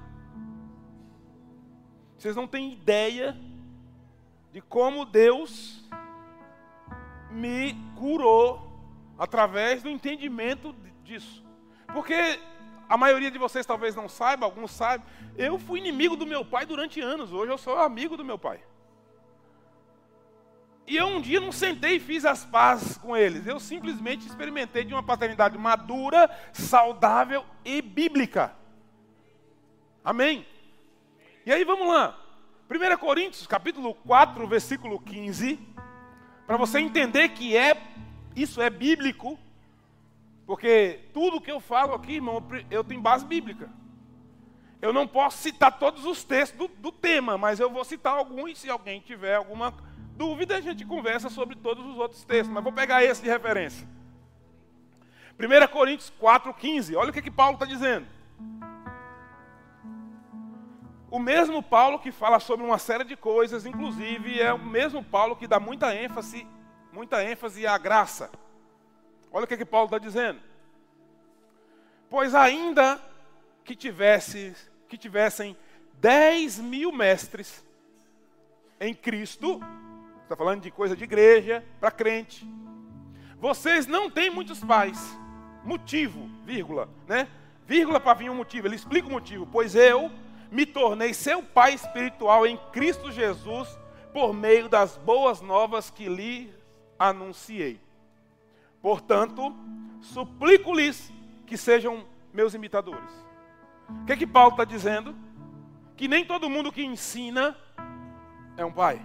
Vocês 2.18 2.36
não 2.36 2.48
têm 2.48 2.74
ideia 2.74 3.38
de 4.52 4.62
como 4.62 5.06
Deus 5.06 5.88
me 7.30 7.76
curou 7.96 8.68
através 9.18 9.84
do 9.84 9.90
entendimento 9.90 10.76
disso. 11.04 11.46
Porque 11.94 12.40
a 12.90 12.98
maioria 12.98 13.30
de 13.30 13.38
vocês 13.38 13.66
talvez 13.66 13.96
não 13.96 14.10
saiba, 14.10 14.46
alguns 14.46 14.72
saibam, 14.72 15.06
eu 15.38 15.60
fui 15.60 15.80
inimigo 15.80 16.16
do 16.16 16.26
meu 16.26 16.44
pai 16.44 16.66
durante 16.66 17.00
anos, 17.02 17.32
hoje 17.32 17.52
eu 17.52 17.58
sou 17.58 17.78
amigo 17.78 18.18
do 18.18 18.26
meu 18.26 18.38
pai. 18.38 18.60
E 20.88 20.96
eu 20.96 21.06
um 21.08 21.20
dia 21.20 21.42
não 21.42 21.52
sentei 21.52 21.98
e 21.98 22.00
fiz 22.00 22.24
as 22.24 22.46
pazes 22.46 22.98
com 22.98 23.16
eles. 23.16 23.46
Eu 23.46 23.60
simplesmente 23.60 24.26
experimentei 24.26 24.86
de 24.86 24.94
uma 24.94 25.04
paternidade 25.04 25.58
madura, 25.58 26.30
saudável 26.54 27.44
e 27.66 27.82
bíblica. 27.82 28.56
Amém? 30.02 30.48
E 31.46 31.52
aí 31.52 31.66
vamos 31.66 31.90
lá. 31.90 32.18
1 32.72 32.98
Coríntios, 32.98 33.46
capítulo 33.46 33.94
4, 33.94 34.48
versículo 34.48 34.98
15. 34.98 35.60
Para 36.46 36.56
você 36.56 36.80
entender 36.80 37.30
que 37.30 37.58
é 37.58 37.76
isso 38.34 38.62
é 38.62 38.70
bíblico. 38.70 39.38
Porque 40.46 41.02
tudo 41.14 41.42
que 41.42 41.52
eu 41.52 41.60
falo 41.60 41.96
aqui, 41.96 42.14
irmão, 42.14 42.42
eu 42.72 42.82
tenho 42.82 43.02
base 43.02 43.26
bíblica. 43.26 43.70
Eu 44.82 44.94
não 44.94 45.06
posso 45.06 45.40
citar 45.40 45.78
todos 45.78 46.06
os 46.06 46.24
textos 46.24 46.58
do, 46.58 46.70
do 46.70 46.94
tema, 46.94 47.38
mas 47.38 47.60
eu 47.60 47.70
vou 47.70 47.84
citar 47.84 48.14
alguns 48.14 48.58
se 48.58 48.70
alguém 48.70 49.02
tiver 49.02 49.36
alguma 49.36 49.74
dúvida, 50.18 50.58
a 50.58 50.62
gente 50.62 50.84
conversa 50.84 51.30
sobre 51.30 51.56
todos 51.56 51.86
os 51.86 51.98
outros 51.98 52.24
textos, 52.24 52.50
mas 52.52 52.64
vou 52.64 52.74
pegar 52.74 53.04
esse 53.04 53.22
de 53.22 53.30
referência. 53.30 53.88
1 55.40 55.68
Coríntios 55.72 56.12
4,15, 56.20 56.98
olha 56.98 57.12
o 57.12 57.14
que, 57.14 57.22
que 57.22 57.30
Paulo 57.30 57.54
está 57.54 57.66
dizendo. 57.66 58.08
O 61.10 61.20
mesmo 61.20 61.62
Paulo 61.62 62.00
que 62.00 62.12
fala 62.12 62.40
sobre 62.40 62.66
uma 62.66 62.80
série 62.80 63.04
de 63.04 63.16
coisas, 63.16 63.66
inclusive 63.66 64.42
é 64.42 64.52
o 64.52 64.60
mesmo 64.60 65.04
Paulo 65.04 65.36
que 65.36 65.48
dá 65.48 65.60
muita 65.60 65.96
ênfase, 65.96 66.46
muita 66.92 67.24
ênfase 67.24 67.66
à 67.68 67.78
graça. 67.78 68.32
Olha 69.32 69.46
o 69.46 69.48
que, 69.48 69.56
que 69.56 69.66
Paulo 69.66 69.86
está 69.86 70.00
dizendo. 70.00 70.42
Pois 72.10 72.34
ainda 72.34 73.00
que 73.64 73.76
tivesse, 73.76 74.56
que 74.90 74.98
tivessem 74.98 75.56
10 76.00 76.60
mil 76.60 76.92
mestres 76.92 77.66
em 78.80 78.94
Cristo, 78.94 79.62
Está 80.28 80.36
falando 80.36 80.62
de 80.62 80.70
coisa 80.70 80.94
de 80.94 81.06
igreja 81.06 81.64
para 81.80 81.90
crente. 81.90 82.46
Vocês 83.40 83.88
não 83.88 84.10
têm 84.10 84.30
muitos 84.30 84.60
pais. 84.60 85.18
Motivo, 85.64 86.30
vírgula, 86.44 86.90
né? 87.08 87.30
Vírgula 87.66 87.98
para 87.98 88.14
vir 88.14 88.30
um 88.30 88.36
motivo. 88.36 88.68
Ele 88.68 88.76
explica 88.76 89.08
o 89.08 89.12
motivo. 89.12 89.48
Pois 89.50 89.74
eu 89.74 90.12
me 90.52 90.66
tornei 90.66 91.14
seu 91.14 91.42
pai 91.42 91.76
espiritual 91.76 92.46
em 92.46 92.58
Cristo 92.74 93.10
Jesus 93.10 93.80
por 94.12 94.34
meio 94.34 94.68
das 94.68 94.98
boas 94.98 95.40
novas 95.40 95.90
que 95.90 96.10
lhe 96.10 96.54
anunciei. 97.00 97.80
Portanto, 98.82 99.56
suplico-lhes 100.02 101.10
que 101.46 101.56
sejam 101.56 102.06
meus 102.34 102.54
imitadores. 102.54 103.12
O 104.02 104.04
que, 104.04 104.12
é 104.12 104.18
que 104.18 104.28
Paulo 104.28 104.52
está 104.52 104.66
dizendo? 104.66 105.16
Que 105.96 106.06
nem 106.06 106.26
todo 106.26 106.50
mundo 106.50 106.70
que 106.70 106.84
ensina 106.84 107.56
é 108.58 108.66
um 108.66 108.74
pai. 108.74 109.02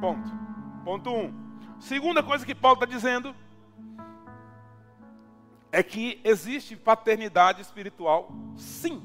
Ponto. 0.00 0.30
Ponto 0.84 1.10
um. 1.10 1.32
Segunda 1.78 2.22
coisa 2.22 2.44
que 2.44 2.54
Paulo 2.54 2.76
está 2.76 2.86
dizendo, 2.86 3.34
é 5.70 5.82
que 5.82 6.20
existe 6.24 6.74
paternidade 6.76 7.60
espiritual, 7.60 8.30
sim, 8.56 9.02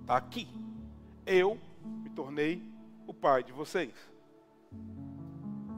está 0.00 0.16
aqui. 0.16 0.48
Eu 1.26 1.58
me 1.82 2.10
tornei 2.10 2.62
o 3.06 3.14
pai 3.14 3.42
de 3.42 3.52
vocês. 3.52 3.92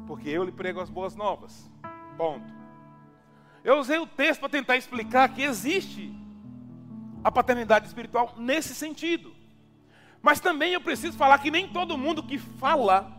Porque 0.06 0.28
eu 0.28 0.44
lhe 0.44 0.52
prego 0.52 0.80
as 0.80 0.90
boas 0.90 1.16
novas. 1.16 1.70
Ponto. 2.16 2.52
Eu 3.62 3.78
usei 3.78 3.98
o 3.98 4.06
texto 4.06 4.40
para 4.40 4.50
tentar 4.50 4.76
explicar 4.76 5.30
que 5.30 5.42
existe 5.42 6.14
a 7.22 7.32
paternidade 7.32 7.86
espiritual 7.86 8.34
nesse 8.36 8.74
sentido. 8.74 9.34
Mas 10.20 10.40
também 10.40 10.74
eu 10.74 10.80
preciso 10.80 11.16
falar 11.16 11.38
que 11.38 11.50
nem 11.50 11.68
todo 11.68 11.96
mundo 11.96 12.22
que 12.22 12.36
fala 12.36 13.10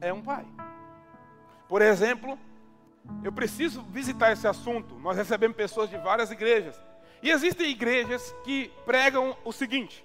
é 0.00 0.12
um 0.12 0.22
pai. 0.22 0.46
Por 1.74 1.82
exemplo, 1.82 2.38
eu 3.24 3.32
preciso 3.32 3.82
visitar 3.82 4.30
esse 4.30 4.46
assunto. 4.46 4.94
Nós 5.00 5.16
recebemos 5.16 5.56
pessoas 5.56 5.90
de 5.90 5.98
várias 5.98 6.30
igrejas. 6.30 6.80
E 7.20 7.28
existem 7.28 7.68
igrejas 7.68 8.32
que 8.44 8.70
pregam 8.86 9.36
o 9.44 9.50
seguinte: 9.50 10.04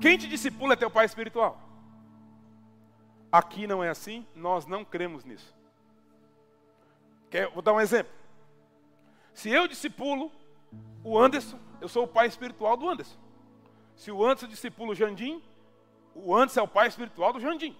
quem 0.00 0.16
te 0.16 0.26
discipula 0.26 0.72
é 0.72 0.76
teu 0.76 0.90
pai 0.90 1.04
espiritual. 1.04 1.60
Aqui 3.30 3.66
não 3.66 3.84
é 3.84 3.90
assim, 3.90 4.26
nós 4.34 4.64
não 4.64 4.86
cremos 4.86 5.22
nisso. 5.22 5.54
Quer, 7.28 7.50
vou 7.50 7.60
dar 7.60 7.74
um 7.74 7.80
exemplo. 7.82 8.14
Se 9.34 9.50
eu 9.50 9.68
discipulo 9.68 10.32
o 11.04 11.18
Anderson, 11.18 11.58
eu 11.78 11.88
sou 11.90 12.04
o 12.04 12.08
pai 12.08 12.26
espiritual 12.26 12.74
do 12.74 12.88
Anderson. 12.88 13.18
Se 13.94 14.10
o 14.10 14.24
Anderson 14.24 14.46
discipula 14.46 14.92
o 14.92 14.94
Jandim, 14.94 15.42
o 16.14 16.34
Anderson 16.34 16.60
é 16.60 16.62
o 16.62 16.68
pai 16.68 16.88
espiritual 16.88 17.34
do 17.34 17.40
Jandim. 17.40 17.76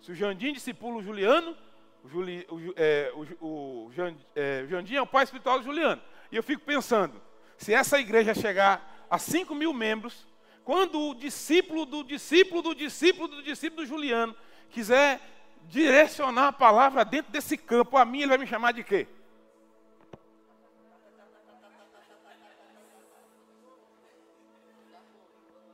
Se 0.00 0.12
o 0.12 0.14
Jandim 0.14 0.52
discipula 0.52 0.98
o 0.98 1.02
Juliano, 1.02 1.56
o, 2.04 2.08
Juli, 2.08 2.46
o, 2.48 2.74
é, 2.76 3.12
o, 3.14 3.46
o, 3.46 3.90
é, 4.34 4.62
o 4.62 4.68
Jandim 4.68 4.94
é 4.94 5.02
o 5.02 5.06
pai 5.06 5.24
espiritual 5.24 5.58
do 5.58 5.64
Juliano. 5.64 6.00
E 6.30 6.36
eu 6.36 6.42
fico 6.42 6.64
pensando, 6.64 7.20
se 7.56 7.74
essa 7.74 7.98
igreja 7.98 8.34
chegar 8.34 9.06
a 9.10 9.18
5 9.18 9.54
mil 9.54 9.72
membros, 9.72 10.26
quando 10.64 11.00
o 11.00 11.14
discípulo 11.14 11.86
do 11.86 12.02
discípulo 12.02 12.62
do 12.62 12.74
discípulo 12.74 13.28
do 13.28 13.42
discípulo 13.42 13.82
do 13.82 13.88
Juliano 13.88 14.34
quiser 14.70 15.20
direcionar 15.64 16.48
a 16.48 16.52
palavra 16.52 17.04
dentro 17.04 17.32
desse 17.32 17.56
campo, 17.56 17.96
a 17.96 18.04
mim 18.04 18.20
ele 18.20 18.28
vai 18.28 18.38
me 18.38 18.46
chamar 18.46 18.72
de 18.72 18.84
quê? 18.84 19.06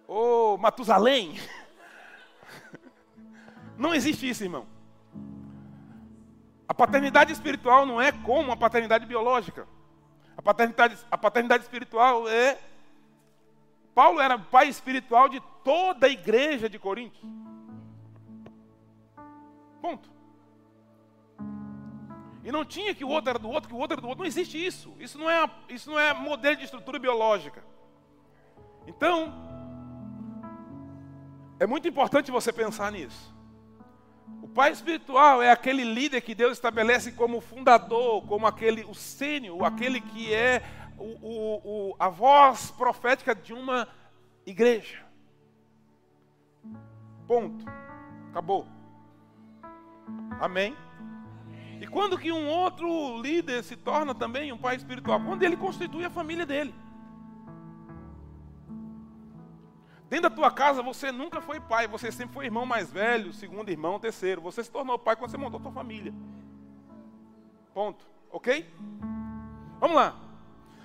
Ô 0.06 0.54
oh, 0.54 0.58
Matusalém! 0.58 1.38
Não 3.82 3.92
existe 3.92 4.28
isso, 4.28 4.44
irmão. 4.44 4.64
A 6.68 6.72
paternidade 6.72 7.32
espiritual 7.32 7.84
não 7.84 8.00
é 8.00 8.12
como 8.12 8.52
a 8.52 8.56
paternidade 8.56 9.04
biológica. 9.04 9.66
A 10.36 10.40
paternidade, 10.40 10.96
a 11.10 11.18
paternidade 11.18 11.64
espiritual 11.64 12.28
é 12.28 12.60
Paulo 13.92 14.20
era 14.20 14.38
pai 14.38 14.68
espiritual 14.68 15.28
de 15.28 15.40
toda 15.64 16.06
a 16.06 16.10
igreja 16.10 16.68
de 16.68 16.78
Corinto. 16.78 17.18
Ponto. 19.80 20.08
E 22.44 22.52
não 22.52 22.64
tinha 22.64 22.94
que 22.94 23.04
o 23.04 23.08
outro 23.08 23.30
era 23.30 23.38
do 23.40 23.50
outro, 23.50 23.68
que 23.68 23.74
o 23.74 23.78
outro 23.78 23.94
era 23.94 24.00
do 24.00 24.06
outro. 24.06 24.22
Não 24.22 24.28
existe 24.28 24.64
isso. 24.64 24.94
Isso 25.00 25.18
não 25.18 25.28
é, 25.28 25.50
isso 25.68 25.90
não 25.90 25.98
é 25.98 26.14
modelo 26.14 26.56
de 26.56 26.64
estrutura 26.64 27.00
biológica. 27.00 27.64
Então, 28.86 29.34
é 31.58 31.66
muito 31.66 31.88
importante 31.88 32.30
você 32.30 32.52
pensar 32.52 32.92
nisso. 32.92 33.41
Pai 34.54 34.70
espiritual 34.70 35.42
é 35.42 35.50
aquele 35.50 35.82
líder 35.82 36.20
que 36.20 36.34
Deus 36.34 36.52
estabelece 36.52 37.12
como 37.12 37.40
fundador, 37.40 38.22
como 38.26 38.46
aquele, 38.46 38.84
o 38.84 38.94
sênior, 38.94 39.64
aquele 39.64 40.00
que 40.00 40.32
é 40.32 40.62
o, 40.98 41.04
o, 41.04 41.60
o, 41.64 41.96
a 41.98 42.08
voz 42.08 42.70
profética 42.70 43.34
de 43.34 43.54
uma 43.54 43.88
igreja. 44.44 45.02
Ponto. 47.26 47.64
Acabou. 48.30 48.66
Amém. 50.38 50.76
E 51.80 51.86
quando 51.86 52.18
que 52.18 52.30
um 52.30 52.48
outro 52.48 53.20
líder 53.20 53.64
se 53.64 53.74
torna 53.74 54.14
também 54.14 54.52
um 54.52 54.58
pai 54.58 54.76
espiritual? 54.76 55.20
Quando 55.20 55.42
ele 55.42 55.56
constitui 55.56 56.04
a 56.04 56.10
família 56.10 56.44
dele. 56.44 56.74
Dentro 60.12 60.28
da 60.28 60.36
tua 60.36 60.50
casa 60.50 60.82
você 60.82 61.10
nunca 61.10 61.40
foi 61.40 61.58
pai, 61.58 61.88
você 61.88 62.12
sempre 62.12 62.34
foi 62.34 62.44
irmão 62.44 62.66
mais 62.66 62.92
velho, 62.92 63.32
segundo 63.32 63.70
irmão, 63.70 63.98
terceiro. 63.98 64.42
Você 64.42 64.62
se 64.62 64.70
tornou 64.70 64.98
pai 64.98 65.16
quando 65.16 65.30
você 65.30 65.38
montou 65.38 65.58
a 65.58 65.62
tua 65.62 65.72
família. 65.72 66.12
Ponto. 67.72 68.04
Ok? 68.30 68.70
Vamos 69.80 69.96
lá. 69.96 70.14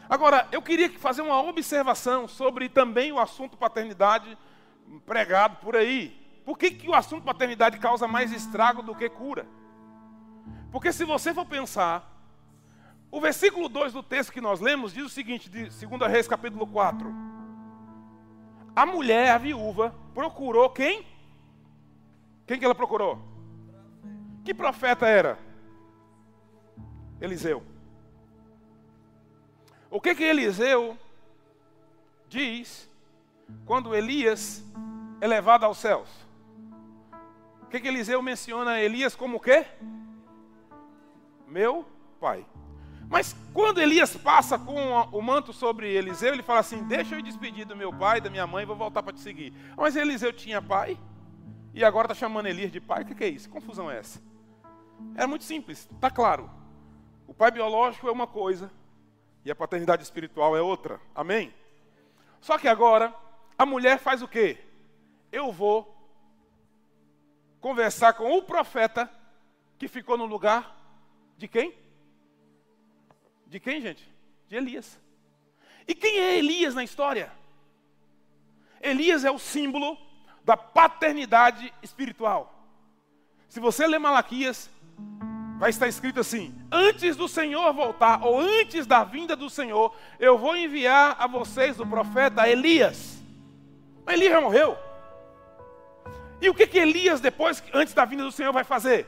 Agora, 0.08 0.48
eu 0.50 0.62
queria 0.62 0.90
fazer 0.98 1.24
uma 1.24 1.42
observação 1.42 2.26
sobre 2.26 2.70
também 2.70 3.12
o 3.12 3.20
assunto 3.20 3.58
paternidade 3.58 4.38
pregado 5.06 5.58
por 5.58 5.76
aí. 5.76 6.18
Por 6.46 6.58
que, 6.58 6.72
que 6.72 6.88
o 6.88 6.94
assunto 6.94 7.26
paternidade 7.26 7.80
causa 7.80 8.08
mais 8.08 8.32
estrago 8.32 8.82
do 8.82 8.96
que 8.96 9.10
cura? 9.10 9.46
Porque 10.72 10.94
se 10.94 11.04
você 11.04 11.34
for 11.34 11.46
pensar, 11.46 12.10
o 13.12 13.20
versículo 13.20 13.68
2 13.68 13.92
do 13.92 14.02
texto 14.02 14.32
que 14.32 14.40
nós 14.40 14.62
lemos 14.62 14.94
diz 14.94 15.04
o 15.04 15.10
seguinte, 15.10 15.50
de 15.50 15.66
2 15.66 16.10
Reis 16.10 16.30
capítulo 16.30 16.66
4. 16.66 17.38
A 18.78 18.86
mulher, 18.86 19.32
a 19.32 19.40
viúva, 19.40 19.92
procurou 20.14 20.70
quem? 20.70 21.04
Quem 22.46 22.60
que 22.60 22.64
ela 22.64 22.76
procurou? 22.76 23.18
Que 24.46 24.54
profeta 24.54 25.08
era? 25.08 25.40
Eliseu. 27.20 27.64
O 29.90 30.00
que 30.00 30.14
que 30.14 30.24
Eliseu 30.24 30.96
diz 32.30 32.88
quando 33.66 33.96
Elias 33.96 34.64
é 35.20 35.26
levado 35.26 35.64
aos 35.64 35.80
céus? 35.80 36.08
O 37.64 37.66
que 37.66 37.80
que 37.80 37.88
Eliseu 37.88 38.22
menciona 38.22 38.80
Elias 38.80 39.16
como 39.16 39.38
o 39.38 39.42
quê? 39.42 39.66
Meu 41.48 41.84
pai. 42.20 42.46
Mas 43.10 43.36
quando 43.54 43.80
Elias 43.80 44.16
passa 44.18 44.60
com 44.60 44.76
o 45.12 45.22
manto 45.22 45.54
sobre 45.54 45.94
Eliseu, 45.94 46.34
ele 46.34 46.44
fala 46.44 46.60
assim: 46.60 46.84
Deixa 46.84 47.16
eu 47.16 47.22
despedir 47.22 47.66
do 47.66 47.76
meu 47.76 47.94
pai, 47.94 48.20
da 48.20 48.30
minha 48.30 48.46
mãe, 48.46 48.66
vou 48.66 48.76
voltar 48.76 49.02
para 49.02 49.14
te 49.14 49.22
seguir. 49.22 49.54
Mas 49.78 49.96
Eliseu 49.96 50.34
tinha 50.34 50.62
pai 50.62 50.98
e 51.74 51.84
agora 51.84 52.06
está 52.06 52.16
chamando 52.16 52.48
Elias 52.48 52.72
de 52.72 52.82
pai. 52.82 53.04
O 53.04 53.06
que, 53.06 53.24
é 53.24 53.28
isso? 53.28 53.48
Que 53.48 53.54
confusão 53.54 53.90
é 53.90 53.98
essa? 53.98 54.22
É 55.16 55.26
muito 55.26 55.46
simples, 55.46 55.88
está 55.92 56.10
claro. 56.10 56.50
O 57.28 57.34
pai 57.34 57.52
biológico 57.52 58.08
é 58.08 58.12
uma 58.12 58.28
coisa, 58.28 58.72
e 59.46 59.52
a 59.52 59.56
paternidade 59.56 60.04
espiritual 60.04 60.58
é 60.58 60.62
outra. 60.62 61.00
Amém? 61.16 61.54
Só 62.42 62.58
que 62.58 62.68
agora, 62.68 63.14
a 63.58 63.66
mulher 63.66 64.00
faz 64.00 64.22
o 64.22 64.28
quê? 64.28 64.58
Eu 65.32 65.52
vou 65.52 65.96
conversar 67.62 68.14
com 68.14 68.38
o 68.38 68.44
profeta 68.44 69.10
que 69.78 69.88
ficou 69.88 70.18
no 70.18 70.26
lugar 70.26 70.76
de 71.38 71.48
quem? 71.48 71.87
De 73.50 73.60
quem, 73.60 73.82
gente? 73.82 74.08
De 74.48 74.56
Elias. 74.56 75.00
E 75.88 75.96
quem 75.96 76.20
é 76.20 76.38
Elias 76.38 76.76
na 76.76 76.84
história? 76.84 77.32
Elias 78.82 79.24
é 79.24 79.32
o 79.32 79.40
símbolo 79.40 79.98
da 80.44 80.58
paternidade 80.58 81.74
espiritual. 81.82 82.54
Se 83.48 83.60
você 83.60 83.88
ler 83.88 84.00
Malaquias, 84.00 84.70
vai 85.58 85.70
estar 85.70 85.88
escrito 85.88 86.20
assim: 86.20 86.54
Antes 86.72 87.16
do 87.16 87.28
Senhor 87.28 87.74
voltar, 87.74 88.24
ou 88.24 88.40
antes 88.40 88.86
da 88.86 89.04
vinda 89.04 89.36
do 89.36 89.50
Senhor, 89.50 89.96
eu 90.20 90.38
vou 90.38 90.56
enviar 90.56 91.16
a 91.18 91.26
vocês 91.26 91.80
o 91.80 91.86
profeta 91.86 92.48
Elias. 92.48 93.24
Mas 94.06 94.16
Elias 94.16 94.34
já 94.34 94.42
morreu. 94.42 94.78
E 96.42 96.50
o 96.50 96.54
que, 96.54 96.68
que 96.68 96.78
Elias, 96.78 97.20
depois, 97.20 97.64
antes 97.74 97.94
da 97.94 98.06
vinda 98.06 98.24
do 98.24 98.32
Senhor, 98.32 98.54
vai 98.54 98.64
fazer? 98.64 99.08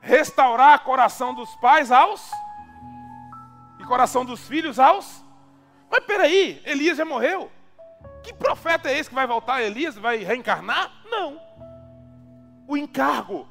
Restaurar 0.00 0.78
o 0.78 0.84
coração 0.84 1.34
dos 1.34 1.54
pais 1.56 1.92
aos 1.92 2.30
coração 3.90 4.24
dos 4.24 4.46
filhos 4.46 4.78
aos. 4.78 5.24
Mas 5.90 6.04
peraí, 6.04 6.62
Elias 6.64 6.96
já 6.96 7.04
morreu. 7.04 7.50
Que 8.22 8.32
profeta 8.32 8.88
é 8.88 8.96
esse 8.96 9.08
que 9.08 9.14
vai 9.14 9.26
voltar? 9.26 9.60
Elias 9.62 9.96
vai 9.96 10.18
reencarnar? 10.18 10.92
Não. 11.10 11.40
O 12.68 12.76
encargo 12.76 13.48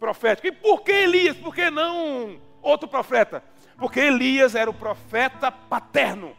profético. 0.00 0.48
E 0.48 0.52
por 0.52 0.82
que 0.82 0.90
Elias? 0.90 1.36
Por 1.36 1.54
que 1.54 1.70
não 1.70 2.40
outro 2.60 2.88
profeta? 2.88 3.44
Porque 3.76 4.00
Elias 4.00 4.56
era 4.56 4.68
o 4.68 4.74
profeta 4.74 5.52
paterno. 5.52 6.36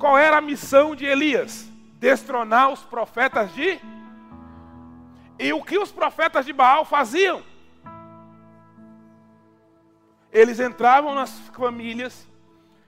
Qual 0.00 0.18
era 0.18 0.38
a 0.38 0.40
missão 0.40 0.96
de 0.96 1.04
Elias? 1.04 1.70
Destronar 2.00 2.70
os 2.70 2.82
profetas 2.82 3.54
de. 3.54 3.80
E 5.38 5.52
o 5.52 5.62
que 5.62 5.78
os 5.78 5.92
profetas 5.92 6.44
de 6.44 6.52
Baal 6.52 6.84
faziam? 6.84 7.44
Eles 10.36 10.60
entravam 10.60 11.14
nas 11.14 11.30
famílias 11.48 12.28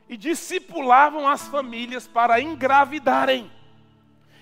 e 0.07 0.19
discipulavam 0.19 1.27
as 1.27 1.49
famílias 1.49 2.07
para 2.07 2.39
engravidarem. 2.39 3.51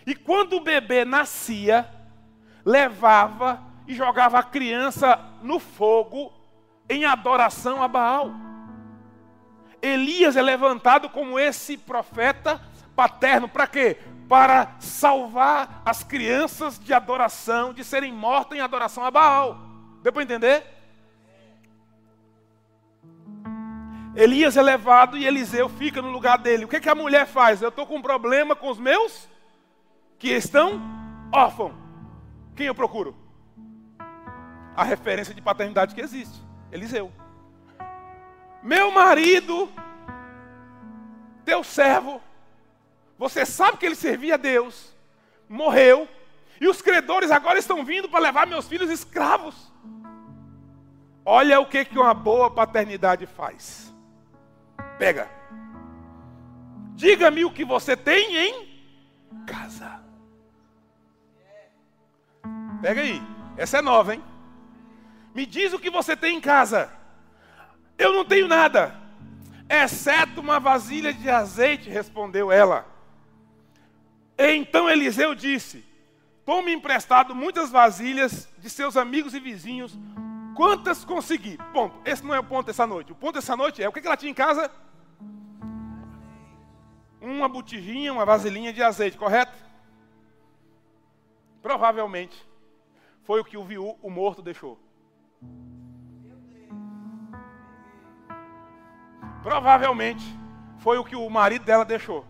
E 0.05 0.13
quando 0.13 0.55
o 0.55 0.61
bebê 0.61 1.05
nascia, 1.05 1.89
levava 2.65 3.63
e 3.87 3.95
jogava 3.95 4.41
a 4.41 4.43
criança 4.43 5.21
no 5.41 5.61
fogo, 5.61 6.33
em 6.91 7.05
adoração 7.05 7.81
a 7.81 7.87
Baal. 7.87 8.33
Elias 9.81 10.37
é 10.37 10.43
levantado 10.43 11.09
como 11.09 11.39
esse 11.39 11.77
profeta 11.77 12.61
paterno, 12.97 13.49
para 13.49 13.69
quê? 13.69 13.99
Para 14.29 14.75
salvar 14.81 15.81
as 15.85 16.03
crianças 16.03 16.77
de 16.77 16.93
adoração, 16.93 17.73
de 17.73 17.85
serem 17.85 18.13
mortas 18.13 18.59
em 18.59 18.61
adoração 18.61 19.05
a 19.05 19.13
Baal. 19.13 19.61
Deu 20.03 20.13
para 20.13 20.25
entender? 20.25 20.76
Elias 24.17 24.57
é 24.57 24.63
levado 24.63 25.19
e 25.19 25.27
Eliseu 25.27 25.69
fica 25.69 26.01
no 26.01 26.11
lugar 26.11 26.39
dele. 26.39 26.65
O 26.65 26.69
que, 26.69 26.81
que 26.81 26.89
a 26.89 26.95
mulher 26.95 27.27
faz? 27.27 27.61
Eu 27.61 27.69
estou 27.69 27.87
com 27.87 27.97
um 27.97 28.03
problema 28.03 28.57
com 28.57 28.71
os 28.71 28.79
meus 28.79 29.29
que 30.19 30.31
estão 30.31 30.81
órfãos. 31.31 31.75
Quem 32.57 32.67
eu 32.67 32.75
procuro? 32.75 33.15
A 34.75 34.83
referência 34.83 35.35
de 35.35 35.43
paternidade 35.43 35.95
que 35.95 36.01
existe: 36.01 36.43
Eliseu. 36.73 37.13
Meu 38.63 38.91
marido, 38.91 39.69
teu 41.45 41.63
servo, 41.63 42.19
você 43.19 43.45
sabe 43.45 43.77
que 43.77 43.85
ele 43.85 43.95
servia 43.95 44.35
a 44.35 44.39
Deus, 44.39 44.97
morreu, 45.47 46.09
e 46.59 46.67
os 46.67 46.81
credores 46.81 47.31
agora 47.31 47.59
estão 47.59 47.85
vindo 47.85 48.09
para 48.09 48.21
levar 48.21 48.47
meus 48.47 48.67
filhos 48.67 48.89
escravos. 48.89 49.71
Olha 51.23 51.61
o 51.61 51.67
que, 51.67 51.85
que 51.85 51.99
uma 51.99 52.15
boa 52.15 52.51
paternidade 52.51 53.27
faz. 53.27 53.95
Pega. 54.99 55.31
Diga-me 56.95 57.45
o 57.45 57.51
que 57.51 57.65
você 57.65 57.97
tem 57.97 58.37
em 58.37 58.67
casa. 59.47 60.01
Pega 62.81 63.01
aí. 63.01 63.23
Essa 63.57 63.79
é 63.79 63.83
nova, 63.83 64.15
hein? 64.15 64.23
Me 65.35 65.45
diz 65.45 65.73
o 65.73 65.79
que 65.79 65.91
você 65.91 66.17
tem 66.17 66.37
em 66.37 66.41
casa. 66.41 66.91
Eu 67.99 68.13
não 68.13 68.25
tenho 68.25 68.47
nada, 68.47 68.95
exceto 69.69 70.41
uma 70.41 70.61
vasilha 70.61 71.13
de 71.13 71.29
azeite, 71.31 71.89
respondeu 71.89 72.53
ela. 72.53 72.87
Então 74.39 74.89
Eliseu 74.89 75.35
disse: 75.35 75.85
Tome 76.45 76.73
emprestado 76.73 77.35
muitas 77.35 77.71
vasilhas 77.71 78.49
de 78.59 78.69
seus 78.69 78.97
amigos 78.97 79.35
e 79.35 79.41
vizinhos, 79.41 79.99
quantas 80.55 81.05
conseguir. 81.05 81.59
Ponto. 81.73 82.01
Esse 82.05 82.25
não 82.25 82.35
é 82.35 82.41
o 82.41 82.45
ponto 82.45 82.67
dessa 82.67 82.87
noite. 82.87 83.13
O 83.13 83.17
ponto 83.17 83.35
dessa 83.35 83.57
noite 83.57 83.83
é 83.83 83.89
o 83.89 83.93
que 83.93 84.07
ela 84.07 84.17
tinha 84.17 84.31
em 84.31 84.35
casa? 84.35 84.71
Uma 87.21 87.49
botijinha, 87.49 88.13
uma 88.13 88.25
vasilhinha 88.25 88.73
de 88.73 88.83
azeite, 88.83 89.17
correto? 89.17 89.57
Provavelmente 91.63 92.47
foi 93.23 93.41
o 93.41 93.45
que 93.45 93.57
o 93.57 93.65
viú, 93.65 93.97
o 94.03 94.11
morto, 94.11 94.43
deixou. 94.43 94.79
Provavelmente 99.43 100.25
foi 100.79 100.99
o 100.99 101.05
que 101.05 101.17
o 101.17 101.29
marido 101.31 101.65
dela 101.65 101.85
deixou. 101.85 102.25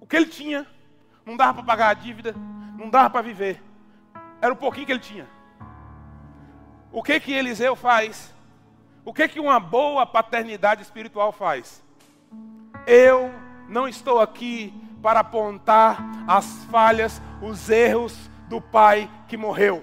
O 0.00 0.06
que 0.06 0.16
ele 0.16 0.26
tinha, 0.26 0.66
não 1.24 1.36
dava 1.36 1.54
para 1.54 1.64
pagar 1.64 1.88
a 1.88 1.94
dívida, 1.94 2.34
não 2.78 2.90
dava 2.90 3.10
para 3.10 3.22
viver. 3.22 3.62
Era 4.40 4.52
o 4.52 4.56
pouquinho 4.56 4.86
que 4.86 4.92
ele 4.92 5.00
tinha. 5.00 5.28
O 6.90 7.02
que 7.02 7.18
que 7.20 7.32
Eliseu 7.32 7.74
faz? 7.76 8.34
O 9.04 9.12
que 9.12 9.28
que 9.28 9.40
uma 9.40 9.60
boa 9.60 10.06
paternidade 10.06 10.82
espiritual 10.82 11.32
faz? 11.32 11.83
Eu 12.86 13.32
não 13.68 13.88
estou 13.88 14.20
aqui 14.20 14.72
para 15.02 15.20
apontar 15.20 15.98
as 16.26 16.64
falhas, 16.66 17.20
os 17.42 17.68
erros 17.68 18.30
do 18.48 18.60
pai 18.60 19.08
que 19.28 19.36
morreu. 19.36 19.82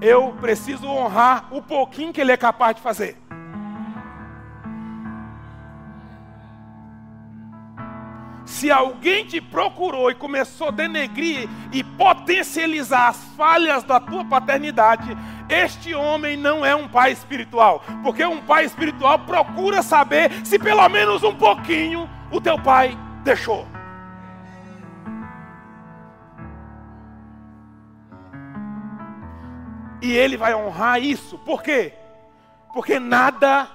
Eu 0.00 0.32
preciso 0.40 0.86
honrar 0.86 1.48
o 1.52 1.62
pouquinho 1.62 2.12
que 2.12 2.20
ele 2.20 2.32
é 2.32 2.36
capaz 2.36 2.76
de 2.76 2.82
fazer. 2.82 3.16
Se 8.44 8.70
alguém 8.70 9.24
te 9.24 9.40
procurou 9.40 10.10
e 10.10 10.14
começou 10.14 10.68
a 10.68 10.70
denegrir 10.70 11.48
e 11.72 11.82
potencializar 11.82 13.08
as 13.08 13.16
falhas 13.36 13.82
da 13.82 13.98
tua 13.98 14.24
paternidade, 14.24 15.16
este 15.52 15.94
homem 15.94 16.36
não 16.36 16.64
é 16.64 16.74
um 16.74 16.88
pai 16.88 17.12
espiritual, 17.12 17.82
porque 18.02 18.24
um 18.24 18.40
pai 18.40 18.64
espiritual 18.64 19.18
procura 19.20 19.82
saber 19.82 20.30
se 20.44 20.58
pelo 20.58 20.88
menos 20.88 21.22
um 21.22 21.34
pouquinho 21.34 22.08
o 22.30 22.40
teu 22.40 22.58
pai 22.58 22.96
deixou. 23.22 23.66
E 30.00 30.10
ele 30.16 30.36
vai 30.36 30.52
honrar 30.54 31.00
isso. 31.00 31.38
Por 31.38 31.62
quê? 31.62 31.94
Porque 32.74 32.98
nada 32.98 33.68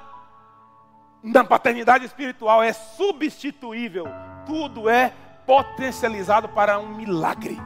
na 1.24 1.44
paternidade 1.44 2.06
espiritual 2.06 2.62
é 2.62 2.74
substituível. 2.74 4.06
Tudo 4.46 4.90
é 4.90 5.14
potencializado 5.46 6.50
para 6.50 6.78
um 6.78 6.90
milagre. 6.90 7.58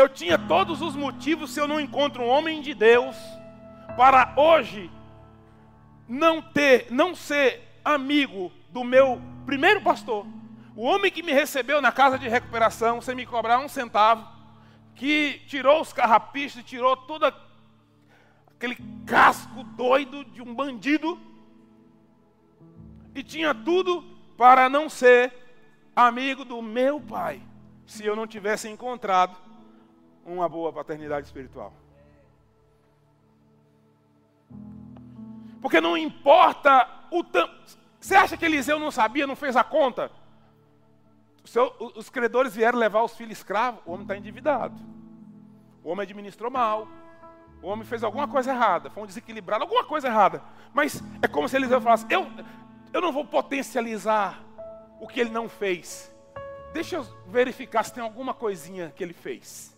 Eu 0.00 0.08
tinha 0.08 0.38
todos 0.38 0.80
os 0.80 0.96
motivos 0.96 1.50
se 1.50 1.60
eu 1.60 1.68
não 1.68 1.78
encontro 1.78 2.22
um 2.22 2.26
homem 2.26 2.62
de 2.62 2.72
Deus 2.72 3.14
para 3.98 4.32
hoje 4.34 4.90
não 6.08 6.40
ter, 6.40 6.90
não 6.90 7.14
ser 7.14 7.78
amigo 7.84 8.50
do 8.70 8.82
meu 8.82 9.20
primeiro 9.44 9.82
pastor, 9.82 10.26
o 10.74 10.84
homem 10.84 11.12
que 11.12 11.22
me 11.22 11.32
recebeu 11.32 11.82
na 11.82 11.92
casa 11.92 12.18
de 12.18 12.30
recuperação 12.30 13.02
sem 13.02 13.14
me 13.14 13.26
cobrar 13.26 13.58
um 13.58 13.68
centavo, 13.68 14.26
que 14.94 15.42
tirou 15.46 15.82
os 15.82 15.92
carrapichos, 15.92 16.64
tirou 16.64 16.96
todo 16.96 17.26
aquele 18.56 18.78
casco 19.04 19.62
doido 19.62 20.24
de 20.24 20.40
um 20.40 20.54
bandido 20.54 21.20
e 23.14 23.22
tinha 23.22 23.54
tudo 23.54 24.02
para 24.38 24.66
não 24.70 24.88
ser 24.88 25.30
amigo 25.94 26.42
do 26.42 26.62
meu 26.62 26.98
pai, 26.98 27.42
se 27.86 28.06
eu 28.06 28.16
não 28.16 28.26
tivesse 28.26 28.66
encontrado 28.66 29.49
uma 30.24 30.48
boa 30.48 30.72
paternidade 30.72 31.26
espiritual. 31.26 31.72
Porque 35.60 35.80
não 35.80 35.96
importa 35.96 36.88
o 37.10 37.22
tanto. 37.22 37.78
Você 38.00 38.14
acha 38.14 38.36
que 38.36 38.44
Eliseu 38.44 38.78
não 38.78 38.90
sabia, 38.90 39.26
não 39.26 39.36
fez 39.36 39.56
a 39.56 39.64
conta? 39.64 40.10
os 41.96 42.08
credores 42.08 42.54
vieram 42.54 42.78
levar 42.78 43.02
os 43.02 43.16
filhos 43.16 43.38
escravos, 43.38 43.80
o 43.84 43.92
homem 43.92 44.02
está 44.02 44.16
endividado. 44.16 44.74
O 45.82 45.90
homem 45.90 46.04
administrou 46.04 46.50
mal. 46.50 46.86
O 47.62 47.68
homem 47.68 47.84
fez 47.84 48.02
alguma 48.02 48.26
coisa 48.26 48.52
errada, 48.52 48.88
foi 48.88 49.02
um 49.02 49.06
desequilibrado, 49.06 49.64
alguma 49.64 49.84
coisa 49.84 50.08
errada. 50.08 50.42
Mas 50.72 51.02
é 51.20 51.28
como 51.28 51.48
se 51.48 51.56
Eliseu 51.56 51.80
falasse: 51.80 52.06
eu, 52.08 52.26
eu 52.92 53.00
não 53.00 53.12
vou 53.12 53.24
potencializar 53.24 54.42
o 54.98 55.06
que 55.06 55.20
ele 55.20 55.30
não 55.30 55.48
fez. 55.48 56.10
Deixa 56.72 56.96
eu 56.96 57.02
verificar 57.26 57.82
se 57.82 57.92
tem 57.92 58.02
alguma 58.02 58.32
coisinha 58.32 58.92
que 58.94 59.02
ele 59.02 59.12
fez. 59.12 59.69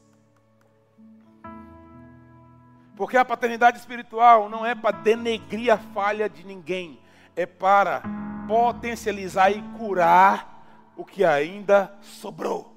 Porque 3.03 3.17
a 3.17 3.25
paternidade 3.25 3.79
espiritual 3.79 4.49
não 4.49 4.65
é 4.65 4.77
para 4.77 4.97
denegrir 4.97 5.75
a 5.75 5.77
falha 5.77 6.29
de 6.29 6.47
ninguém, 6.47 7.01
é 7.35 7.45
para 7.45 8.01
potencializar 8.47 9.51
e 9.51 9.61
curar 9.77 10.93
o 10.97 11.05
que 11.05 11.25
ainda 11.25 11.93
sobrou. 12.01 12.73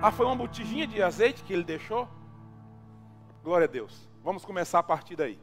Ah, 0.00 0.12
foi 0.12 0.26
uma 0.26 0.36
botijinha 0.36 0.86
de 0.86 1.02
azeite 1.02 1.42
que 1.42 1.52
ele 1.52 1.64
deixou? 1.64 2.08
Glória 3.42 3.64
a 3.64 3.68
Deus. 3.68 4.08
Vamos 4.22 4.44
começar 4.44 4.78
a 4.78 4.84
partir 4.84 5.16
daí. 5.16 5.40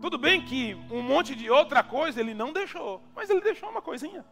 Tudo 0.00 0.16
bem 0.16 0.44
que 0.44 0.74
um 0.92 1.02
monte 1.02 1.34
de 1.34 1.50
outra 1.50 1.82
coisa 1.82 2.20
ele 2.20 2.34
não 2.34 2.52
deixou, 2.52 3.02
mas 3.16 3.28
ele 3.28 3.40
deixou 3.40 3.68
uma 3.68 3.82
coisinha. 3.82 4.24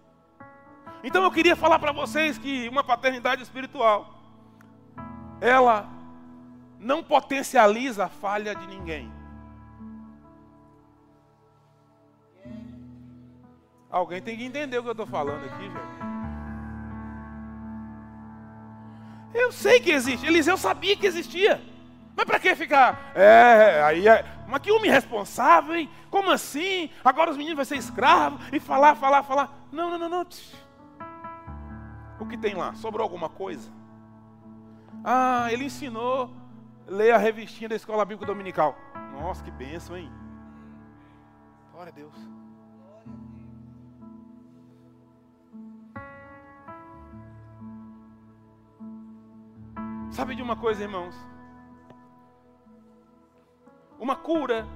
Então 1.04 1.22
eu 1.22 1.30
queria 1.30 1.54
falar 1.54 1.78
para 1.78 1.92
vocês 1.92 2.38
que 2.38 2.66
uma 2.66 2.82
paternidade 2.82 3.42
espiritual, 3.42 4.14
ela 5.38 5.86
não 6.80 7.04
potencializa 7.04 8.06
a 8.06 8.08
falha 8.08 8.54
de 8.54 8.66
ninguém. 8.66 9.12
Alguém 13.90 14.22
tem 14.22 14.34
que 14.34 14.44
entender 14.44 14.78
o 14.78 14.82
que 14.82 14.88
eu 14.88 14.92
estou 14.92 15.06
falando 15.06 15.44
aqui, 15.44 15.64
gente. 15.64 16.04
Eu 19.34 19.52
sei 19.52 19.80
que 19.80 19.90
existe. 19.90 20.26
Eliseu 20.26 20.56
sabia 20.56 20.96
que 20.96 21.06
existia. 21.06 21.60
Mas 22.16 22.24
para 22.24 22.40
que 22.40 22.56
ficar? 22.56 23.12
É, 23.14 23.82
aí 23.84 24.08
é. 24.08 24.24
Mas 24.48 24.62
que 24.62 24.72
homem 24.72 24.90
responsável, 24.90 25.76
hein? 25.76 25.90
Como 26.10 26.30
assim? 26.30 26.88
Agora 27.04 27.30
os 27.30 27.36
meninos 27.36 27.56
vão 27.56 27.64
ser 27.64 27.76
escravos 27.76 28.40
e 28.52 28.58
falar, 28.58 28.94
falar, 28.94 29.22
falar. 29.22 29.52
Não, 29.70 29.90
não, 29.90 29.98
não, 29.98 30.08
não. 30.08 30.26
O 32.18 32.26
que 32.26 32.36
tem 32.36 32.54
lá? 32.54 32.74
Sobrou 32.74 33.02
alguma 33.02 33.28
coisa? 33.28 33.70
Ah, 35.02 35.52
ele 35.52 35.64
ensinou 35.64 36.30
ler 36.86 37.12
a 37.12 37.18
revistinha 37.18 37.68
da 37.68 37.76
escola 37.76 38.04
bíblica 38.04 38.26
dominical. 38.26 38.76
Nossa, 39.12 39.42
que 39.42 39.50
benção, 39.50 39.96
hein? 39.96 40.10
Glória 41.72 41.90
a 41.90 41.94
Deus. 41.94 42.14
Sabe 50.10 50.36
de 50.36 50.42
uma 50.42 50.56
coisa, 50.56 50.82
irmãos? 50.82 51.14
Uma 53.98 54.14
cura 54.14 54.66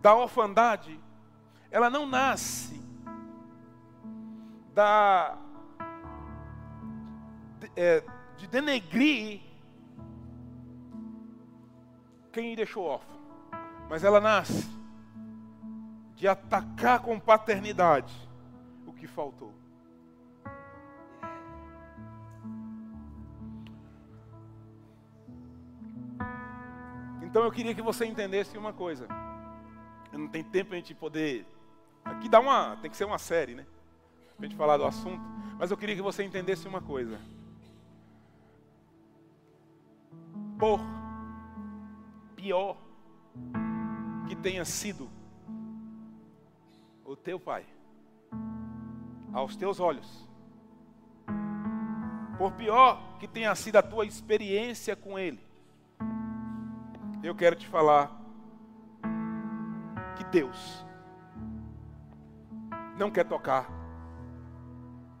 da 0.00 0.14
orfandade, 0.14 0.98
ela 1.70 1.90
não 1.90 2.06
nasce 2.06 2.80
da 4.72 5.36
é, 7.76 8.02
de 8.36 8.46
denegrir 8.46 9.40
quem 12.32 12.54
deixou 12.54 12.84
órfão, 12.84 13.18
mas 13.88 14.04
ela 14.04 14.20
nasce 14.20 14.68
de 16.14 16.28
atacar 16.28 17.00
com 17.00 17.18
paternidade 17.18 18.14
o 18.86 18.92
que 18.92 19.06
faltou. 19.06 19.52
Então 27.22 27.44
eu 27.44 27.50
queria 27.52 27.74
que 27.74 27.80
você 27.80 28.04
entendesse 28.04 28.58
uma 28.58 28.72
coisa. 28.72 29.06
Não 30.12 30.26
tem 30.26 30.42
tempo 30.42 30.72
a 30.72 30.76
gente 30.76 30.94
poder. 30.94 31.46
Aqui 32.04 32.28
dá 32.28 32.40
uma. 32.40 32.76
Tem 32.82 32.90
que 32.90 32.96
ser 32.96 33.04
uma 33.04 33.18
série, 33.18 33.54
né? 33.54 33.64
Pra 34.36 34.46
gente 34.46 34.56
falar 34.56 34.76
do 34.76 34.84
assunto. 34.84 35.22
Mas 35.56 35.70
eu 35.70 35.76
queria 35.76 35.94
que 35.94 36.02
você 36.02 36.24
entendesse 36.24 36.66
uma 36.66 36.80
coisa. 36.80 37.20
Por 40.60 40.78
pior 42.36 42.76
que 44.28 44.36
tenha 44.36 44.64
sido 44.64 45.10
o 47.02 47.16
teu 47.16 47.40
pai, 47.40 47.66
aos 49.32 49.56
teus 49.56 49.80
olhos, 49.80 50.28
por 52.36 52.52
pior 52.52 53.16
que 53.18 53.26
tenha 53.26 53.54
sido 53.54 53.76
a 53.76 53.82
tua 53.82 54.04
experiência 54.04 54.94
com 54.94 55.18
ele, 55.18 55.42
eu 57.22 57.34
quero 57.34 57.56
te 57.56 57.66
falar 57.66 58.20
que 60.16 60.24
Deus 60.24 60.84
não 62.98 63.10
quer 63.10 63.24
tocar 63.24 63.66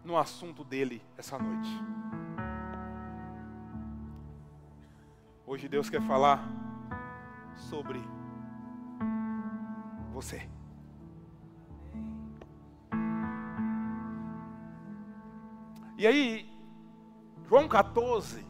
no 0.04 0.18
assunto 0.18 0.62
dele 0.62 1.02
essa 1.16 1.38
noite. 1.38 1.70
Hoje 5.52 5.68
Deus 5.68 5.90
quer 5.90 6.00
falar 6.02 6.48
sobre 7.56 8.00
você. 10.12 10.48
E 15.98 16.06
aí, 16.06 16.48
João 17.48 17.66
14, 17.66 18.46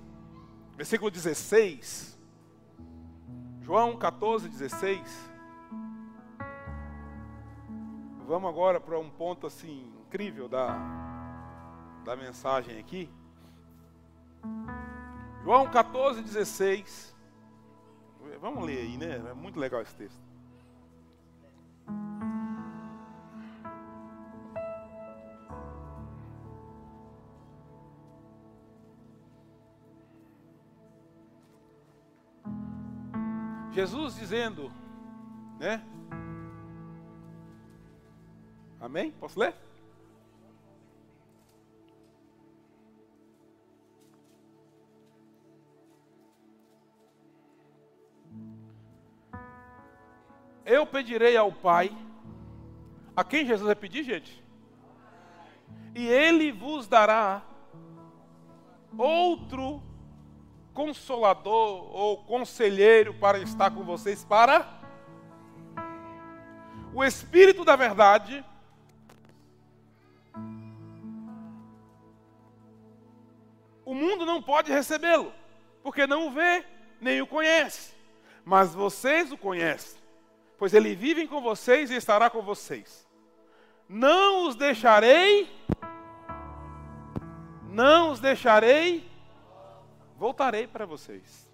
versículo 0.77 1.11
16, 1.11 2.21
João 3.63 3.97
14, 3.97 4.51
16. 4.51 5.31
Vamos 8.27 8.51
agora 8.51 8.79
para 8.79 8.99
um 8.99 9.09
ponto 9.09 9.47
assim 9.47 9.91
incrível 10.07 10.51
da, 10.51 10.77
da 12.05 12.15
mensagem 12.15 12.79
aqui. 12.79 13.09
João 15.51 15.69
14, 15.69 16.23
16. 16.23 17.13
Vamos 18.41 18.65
ler 18.65 18.83
aí, 18.83 18.97
né? 18.97 19.17
É 19.17 19.35
muito 19.35 19.59
legal 19.59 19.83
esse 19.83 19.93
texto. 19.97 20.23
Jesus 33.73 34.15
dizendo, 34.15 34.71
né? 35.59 35.85
Amém? 38.81 39.11
Posso 39.19 39.41
ler? 39.41 39.57
Eu 50.71 50.87
pedirei 50.87 51.37
ao 51.37 51.51
Pai, 51.51 51.91
a 53.17 53.25
quem 53.25 53.45
Jesus 53.45 53.67
vai 53.67 53.75
pedir, 53.75 54.05
gente? 54.05 54.41
E 55.97 56.07
Ele 56.07 56.53
vos 56.53 56.87
dará 56.87 57.43
outro 58.97 59.83
consolador 60.73 61.93
ou 61.93 62.19
conselheiro 62.19 63.13
para 63.15 63.41
estar 63.41 63.73
com 63.73 63.83
vocês 63.83 64.25
para 64.25 64.65
o 66.95 67.03
Espírito 67.03 67.65
da 67.65 67.75
Verdade. 67.75 68.45
O 73.85 73.93
mundo 73.93 74.25
não 74.25 74.41
pode 74.41 74.71
recebê-lo, 74.71 75.33
porque 75.83 76.07
não 76.07 76.29
o 76.29 76.31
vê, 76.31 76.65
nem 77.01 77.21
o 77.21 77.27
conhece. 77.27 77.93
Mas 78.45 78.73
vocês 78.73 79.33
o 79.33 79.37
conhecem, 79.37 80.00
pois 80.61 80.73
ele 80.73 80.95
vive 80.95 81.27
com 81.27 81.41
vocês 81.41 81.91
e 81.91 81.97
estará 81.97 82.31
com 82.31 82.41
vocês. 82.41 83.05
Não 83.89 84.47
os 84.47 84.55
deixarei, 84.55 85.51
não 87.69 88.13
os 88.13 88.21
deixarei 88.21 89.11
Voltarei 90.21 90.67
para 90.67 90.85
vocês. 90.85 91.50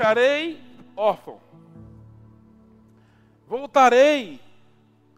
Deixarei 0.00 0.58
órfãos 0.96 1.42
voltarei 3.46 4.40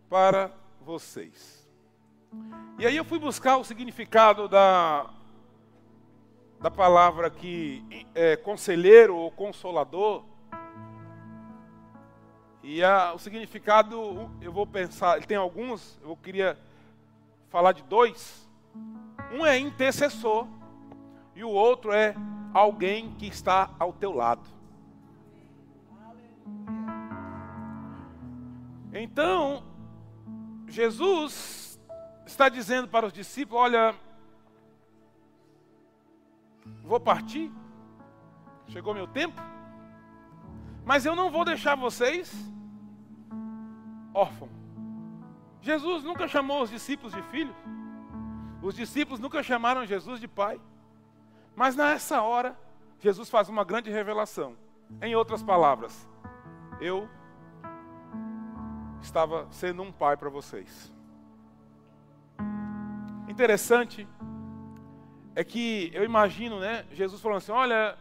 para 0.09 0.51
vocês. 0.81 1.69
E 2.79 2.87
aí 2.87 2.97
eu 2.97 3.05
fui 3.05 3.21
buscar 3.21 3.59
o 3.59 3.65
significado 3.65 4.49
da, 4.49 5.09
da 6.59 6.71
palavra 6.71 7.29
aqui, 7.29 7.85
é, 8.13 8.35
conselheiro 8.37 9.15
ou 9.15 9.31
consolador. 9.31 10.25
E 12.63 12.83
a, 12.83 13.13
o 13.13 13.19
significado, 13.19 14.31
eu 14.41 14.51
vou 14.51 14.67
pensar, 14.67 15.23
tem 15.27 15.37
alguns, 15.37 16.01
eu 16.03 16.17
queria 16.17 16.59
falar 17.51 17.73
de 17.73 17.85
dois. 17.85 18.49
Um 19.31 19.47
é 19.47 19.59
intercessor 19.59 20.49
e 21.37 21.45
o 21.45 21.51
outro 21.51 21.93
é 21.93 22.17
alguém 22.53 23.13
que 23.13 23.27
está 23.27 23.71
ao 23.79 23.93
teu 23.93 24.13
lado. 24.13 24.62
Então, 28.93 29.65
Jesus 30.69 31.81
está 32.27 32.49
dizendo 32.49 32.89
para 32.89 33.07
os 33.07 33.13
discípulos: 33.13 33.63
Olha, 33.63 33.95
vou 36.83 37.01
partir, 37.01 37.51
chegou 38.69 38.93
meu 38.93 39.07
tempo, 39.07 39.41
mas 40.85 41.07
eu 41.07 41.17
não 41.17 41.31
vou 41.31 41.45
deixar 41.45 41.75
vocês 41.75 42.33
órfãos. 44.13 44.51
Jesus 45.63 46.03
nunca 46.05 46.29
chamou 46.29 46.63
os 46.63 46.71
discípulos 46.71 47.15
de 47.15 47.23
filhos, 47.23 47.57
os 48.61 48.75
discípulos 48.75 49.21
nunca 49.21 49.43
chamaram 49.43 49.87
Jesus 49.87 50.21
de 50.21 50.29
pai, 50.29 50.61
mas 51.57 51.75
nessa 51.77 52.21
hora, 52.21 52.59
Jesus 52.99 53.31
faz 53.31 53.49
uma 53.49 53.65
grande 53.65 53.91
revelação. 53.91 54.57
Em 55.01 55.15
outras 55.15 55.43
palavras, 55.43 56.07
eu 56.79 57.09
estava 59.03 59.47
sendo 59.51 59.83
um 59.83 59.93
pai 59.93 60.17
para 60.17 60.31
vocês. 60.31 60.93
Interessante 63.29 64.07
é 65.35 65.43
que 65.43 65.91
eu 65.95 66.05
imagino, 66.05 66.61
né, 66.61 66.85
Jesus 66.93 67.21
falando 67.21 67.39
assim: 67.39 67.53
"Olha, 67.53 67.97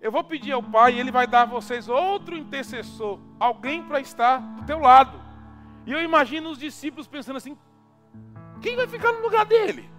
eu 0.00 0.10
vou 0.10 0.24
pedir 0.24 0.52
ao 0.52 0.62
Pai 0.62 0.94
e 0.94 1.00
ele 1.00 1.10
vai 1.10 1.26
dar 1.26 1.42
a 1.42 1.46
vocês 1.46 1.88
outro 1.88 2.36
intercessor, 2.36 3.18
alguém 3.38 3.82
para 3.82 4.00
estar 4.00 4.38
do 4.38 4.64
teu 4.64 4.78
lado". 4.78 5.20
E 5.86 5.92
eu 5.92 6.02
imagino 6.02 6.50
os 6.50 6.58
discípulos 6.58 7.06
pensando 7.06 7.36
assim: 7.36 7.56
quem 8.60 8.76
vai 8.76 8.86
ficar 8.86 9.12
no 9.12 9.20
lugar 9.20 9.44
dele? 9.44 9.90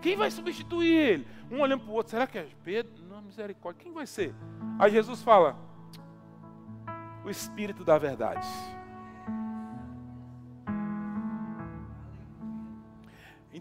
Quem 0.00 0.16
vai 0.16 0.30
substituir 0.30 0.94
ele? 0.94 1.28
Um 1.50 1.60
olhando 1.60 1.80
para 1.80 1.90
o 1.90 1.94
outro, 1.94 2.10
será 2.10 2.26
que 2.26 2.38
é 2.38 2.46
Pedro? 2.62 3.04
Não, 3.04 3.22
misericórdia, 3.22 3.82
quem 3.82 3.92
vai 3.92 4.06
ser? 4.06 4.34
Aí 4.78 4.90
Jesus 4.90 5.22
fala: 5.22 5.56
o 7.24 7.30
Espírito 7.30 7.84
da 7.84 7.98
verdade. 7.98 8.46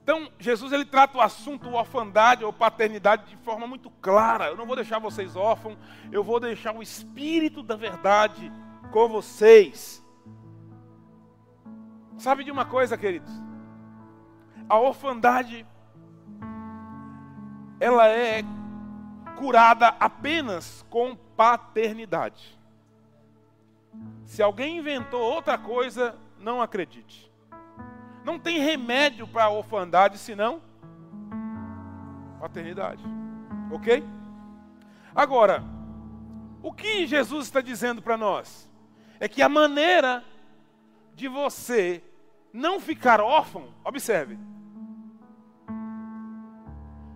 Então, 0.07 0.31
Jesus 0.39 0.71
ele 0.71 0.85
trata 0.85 1.17
o 1.17 1.21
assunto 1.21 1.69
orfandade 1.69 2.45
ou 2.45 2.53
paternidade 2.53 3.25
de 3.25 3.35
forma 3.43 3.67
muito 3.67 3.89
clara. 4.01 4.45
Eu 4.45 4.55
não 4.55 4.65
vou 4.65 4.73
deixar 4.73 4.99
vocês 4.99 5.35
órfãos, 5.35 5.77
eu 6.09 6.23
vou 6.23 6.39
deixar 6.39 6.73
o 6.73 6.81
Espírito 6.81 7.61
da 7.61 7.75
verdade 7.75 8.49
com 8.89 9.09
vocês. 9.09 10.01
Sabe 12.17 12.45
de 12.45 12.51
uma 12.51 12.63
coisa, 12.63 12.97
queridos? 12.97 13.29
A 14.69 14.79
orfandade 14.79 15.65
ela 17.77 18.07
é 18.07 18.45
curada 19.35 19.89
apenas 19.99 20.85
com 20.89 21.17
paternidade. 21.35 22.57
Se 24.23 24.41
alguém 24.41 24.77
inventou 24.77 25.21
outra 25.21 25.57
coisa, 25.57 26.17
não 26.39 26.61
acredite. 26.61 27.26
Não 28.27 28.37
tem 28.37 28.59
remédio 28.59 29.25
para 29.25 29.45
a 29.45 29.49
orfandade 29.49 30.17
senão 30.17 30.61
paternidade. 32.41 33.01
Ok? 33.71 34.03
Agora, 35.15 35.63
o 36.61 36.73
que 36.73 37.07
Jesus 37.07 37.45
está 37.45 37.61
dizendo 37.61 38.01
para 38.01 38.17
nós? 38.17 38.69
É 39.17 39.29
que 39.29 39.41
a 39.41 39.47
maneira 39.47 40.25
de 41.15 41.29
você 41.29 42.03
não 42.51 42.81
ficar 42.81 43.21
órfão, 43.21 43.69
observe. 43.81 44.37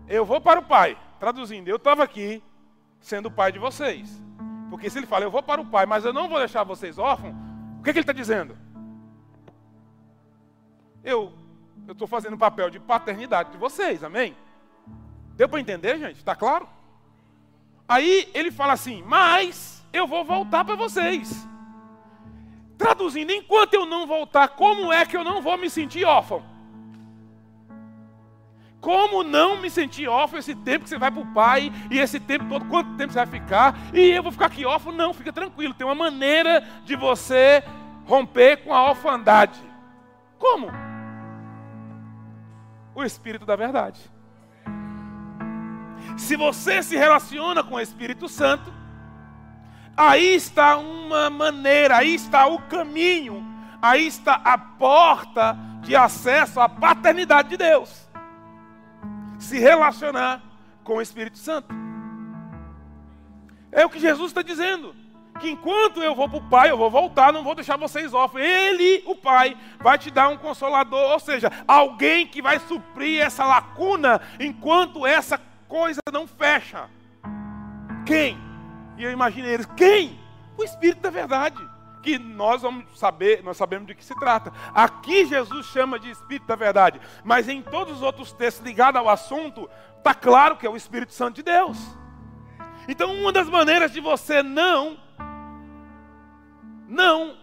Eu 0.07 0.25
vou 0.25 0.39
para 0.39 0.61
o 0.61 0.65
pai, 0.65 0.97
traduzindo, 1.19 1.67
eu 1.67 1.75
estava 1.75 2.05
aqui 2.05 2.41
sendo 3.01 3.25
o 3.25 3.31
pai 3.31 3.51
de 3.51 3.59
vocês. 3.59 4.23
Porque 4.69 4.89
se 4.89 4.97
ele 4.97 5.07
fala, 5.07 5.25
eu 5.25 5.31
vou 5.31 5.43
para 5.43 5.59
o 5.59 5.65
pai, 5.65 5.85
mas 5.85 6.05
eu 6.05 6.13
não 6.13 6.29
vou 6.29 6.39
deixar 6.39 6.63
vocês 6.63 6.97
órfãos, 6.97 7.35
o 7.81 7.83
que, 7.83 7.91
que 7.91 7.99
ele 7.99 8.03
está 8.03 8.13
dizendo? 8.13 8.60
Eu 11.03 11.33
estou 11.87 12.07
fazendo 12.07 12.33
o 12.33 12.37
papel 12.37 12.69
de 12.69 12.79
paternidade 12.79 13.51
de 13.51 13.57
vocês, 13.57 14.03
amém? 14.03 14.35
Deu 15.35 15.49
para 15.49 15.59
entender, 15.59 15.97
gente? 15.97 16.17
Está 16.17 16.35
claro? 16.35 16.67
Aí 17.87 18.29
ele 18.33 18.51
fala 18.51 18.73
assim, 18.73 19.03
mas 19.05 19.85
eu 19.91 20.07
vou 20.07 20.23
voltar 20.23 20.63
para 20.63 20.75
vocês. 20.75 21.47
Traduzindo, 22.77 23.31
enquanto 23.31 23.73
eu 23.73 23.85
não 23.85 24.07
voltar, 24.07 24.49
como 24.49 24.91
é 24.91 25.05
que 25.05 25.17
eu 25.17 25.23
não 25.23 25.41
vou 25.41 25.57
me 25.57 25.69
sentir 25.69 26.05
órfão? 26.05 26.43
Como 28.79 29.23
não 29.23 29.61
me 29.61 29.69
sentir 29.69 30.07
órfão 30.07 30.39
esse 30.39 30.55
tempo 30.55 30.83
que 30.83 30.89
você 30.89 30.97
vai 30.97 31.11
para 31.11 31.21
o 31.21 31.33
pai 31.33 31.71
e 31.91 31.99
esse 31.99 32.19
tempo 32.19 32.45
todo, 32.49 32.65
quanto 32.65 32.95
tempo 32.97 33.13
você 33.13 33.23
vai 33.23 33.39
ficar? 33.39 33.77
E 33.93 34.09
eu 34.09 34.23
vou 34.23 34.31
ficar 34.31 34.47
aqui 34.47 34.65
órfão? 34.65 34.91
Não, 34.91 35.13
fica 35.13 35.31
tranquilo. 35.31 35.73
Tem 35.73 35.85
uma 35.85 35.93
maneira 35.93 36.67
de 36.83 36.95
você 36.95 37.63
romper 38.05 38.63
com 38.63 38.73
a 38.73 38.89
orfandade. 38.89 39.59
Como? 40.39 40.90
O 43.01 43.03
Espírito 43.03 43.45
da 43.45 43.55
Verdade. 43.55 43.99
Se 46.17 46.35
você 46.35 46.83
se 46.83 46.95
relaciona 46.95 47.63
com 47.63 47.75
o 47.75 47.79
Espírito 47.79 48.29
Santo, 48.29 48.71
aí 49.97 50.35
está 50.35 50.77
uma 50.77 51.29
maneira, 51.29 51.97
aí 51.97 52.13
está 52.13 52.45
o 52.45 52.61
caminho, 52.63 53.43
aí 53.81 54.05
está 54.05 54.35
a 54.35 54.55
porta 54.55 55.57
de 55.81 55.95
acesso 55.95 56.59
à 56.59 56.69
paternidade 56.69 57.49
de 57.49 57.57
Deus 57.57 58.07
se 59.39 59.57
relacionar 59.57 60.39
com 60.83 60.97
o 60.97 61.01
Espírito 61.01 61.39
Santo. 61.39 61.73
É 63.71 63.83
o 63.83 63.89
que 63.89 63.99
Jesus 63.99 64.27
está 64.27 64.43
dizendo. 64.43 64.95
Que 65.41 65.49
enquanto 65.49 66.01
eu 66.01 66.13
vou 66.13 66.29
para 66.29 66.37
o 66.37 66.49
Pai, 66.49 66.69
eu 66.69 66.77
vou 66.77 66.89
voltar, 66.89 67.33
não 67.33 67.43
vou 67.43 67.55
deixar 67.55 67.75
vocês 67.75 68.13
órfãos. 68.13 68.43
Ele, 68.43 69.03
o 69.07 69.15
Pai, 69.15 69.57
vai 69.79 69.97
te 69.97 70.11
dar 70.11 70.29
um 70.29 70.37
consolador, 70.37 71.11
ou 71.11 71.19
seja, 71.19 71.51
alguém 71.67 72.27
que 72.27 72.41
vai 72.41 72.59
suprir 72.59 73.19
essa 73.19 73.43
lacuna 73.43 74.21
enquanto 74.39 75.05
essa 75.05 75.41
coisa 75.67 75.99
não 76.13 76.27
fecha. 76.27 76.87
Quem? 78.05 78.37
E 78.97 79.03
eu 79.03 79.11
imagino 79.11 79.47
eles, 79.47 79.65
quem? 79.75 80.19
O 80.55 80.63
Espírito 80.63 81.01
da 81.01 81.09
verdade 81.09 81.71
que 82.01 82.17
nós 82.17 82.61
vamos 82.61 82.85
saber, 82.97 83.43
nós 83.43 83.57
sabemos 83.57 83.87
de 83.87 83.95
que 83.95 84.03
se 84.03 84.15
trata. 84.15 84.51
Aqui 84.73 85.25
Jesus 85.25 85.67
chama 85.67 85.99
de 85.99 86.09
Espírito 86.09 86.47
da 86.47 86.55
Verdade, 86.55 86.99
mas 87.23 87.47
em 87.47 87.61
todos 87.61 87.97
os 87.97 88.01
outros 88.01 88.33
textos 88.33 88.65
ligados 88.65 88.99
ao 88.99 89.07
assunto, 89.07 89.69
está 89.97 90.13
claro 90.13 90.57
que 90.57 90.65
é 90.65 90.69
o 90.69 90.75
Espírito 90.75 91.13
Santo 91.13 91.35
de 91.35 91.43
Deus. 91.43 91.77
Então, 92.87 93.13
uma 93.13 93.31
das 93.31 93.47
maneiras 93.47 93.91
de 93.91 94.01
você 94.01 94.41
não, 94.41 94.97
não 96.91 97.37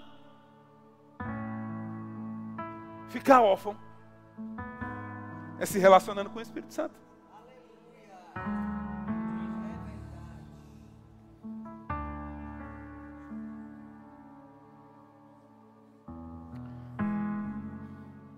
ficar 3.08 3.40
órfão 3.40 3.74
é 5.58 5.64
se 5.64 5.78
relacionando 5.78 6.28
com 6.28 6.38
o 6.38 6.42
Espírito 6.42 6.74
Santo. 6.74 6.94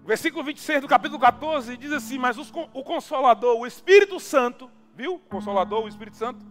Versículo 0.06 0.44
26 0.44 0.82
do 0.82 0.88
capítulo 0.88 1.20
14 1.20 1.76
diz 1.76 1.92
assim: 1.92 2.18
Mas 2.18 2.38
os, 2.38 2.52
o 2.72 2.84
Consolador, 2.84 3.58
o 3.58 3.66
Espírito 3.66 4.20
Santo, 4.20 4.70
viu? 4.94 5.14
O 5.16 5.18
Consolador, 5.18 5.84
o 5.84 5.88
Espírito 5.88 6.16
Santo, 6.16 6.44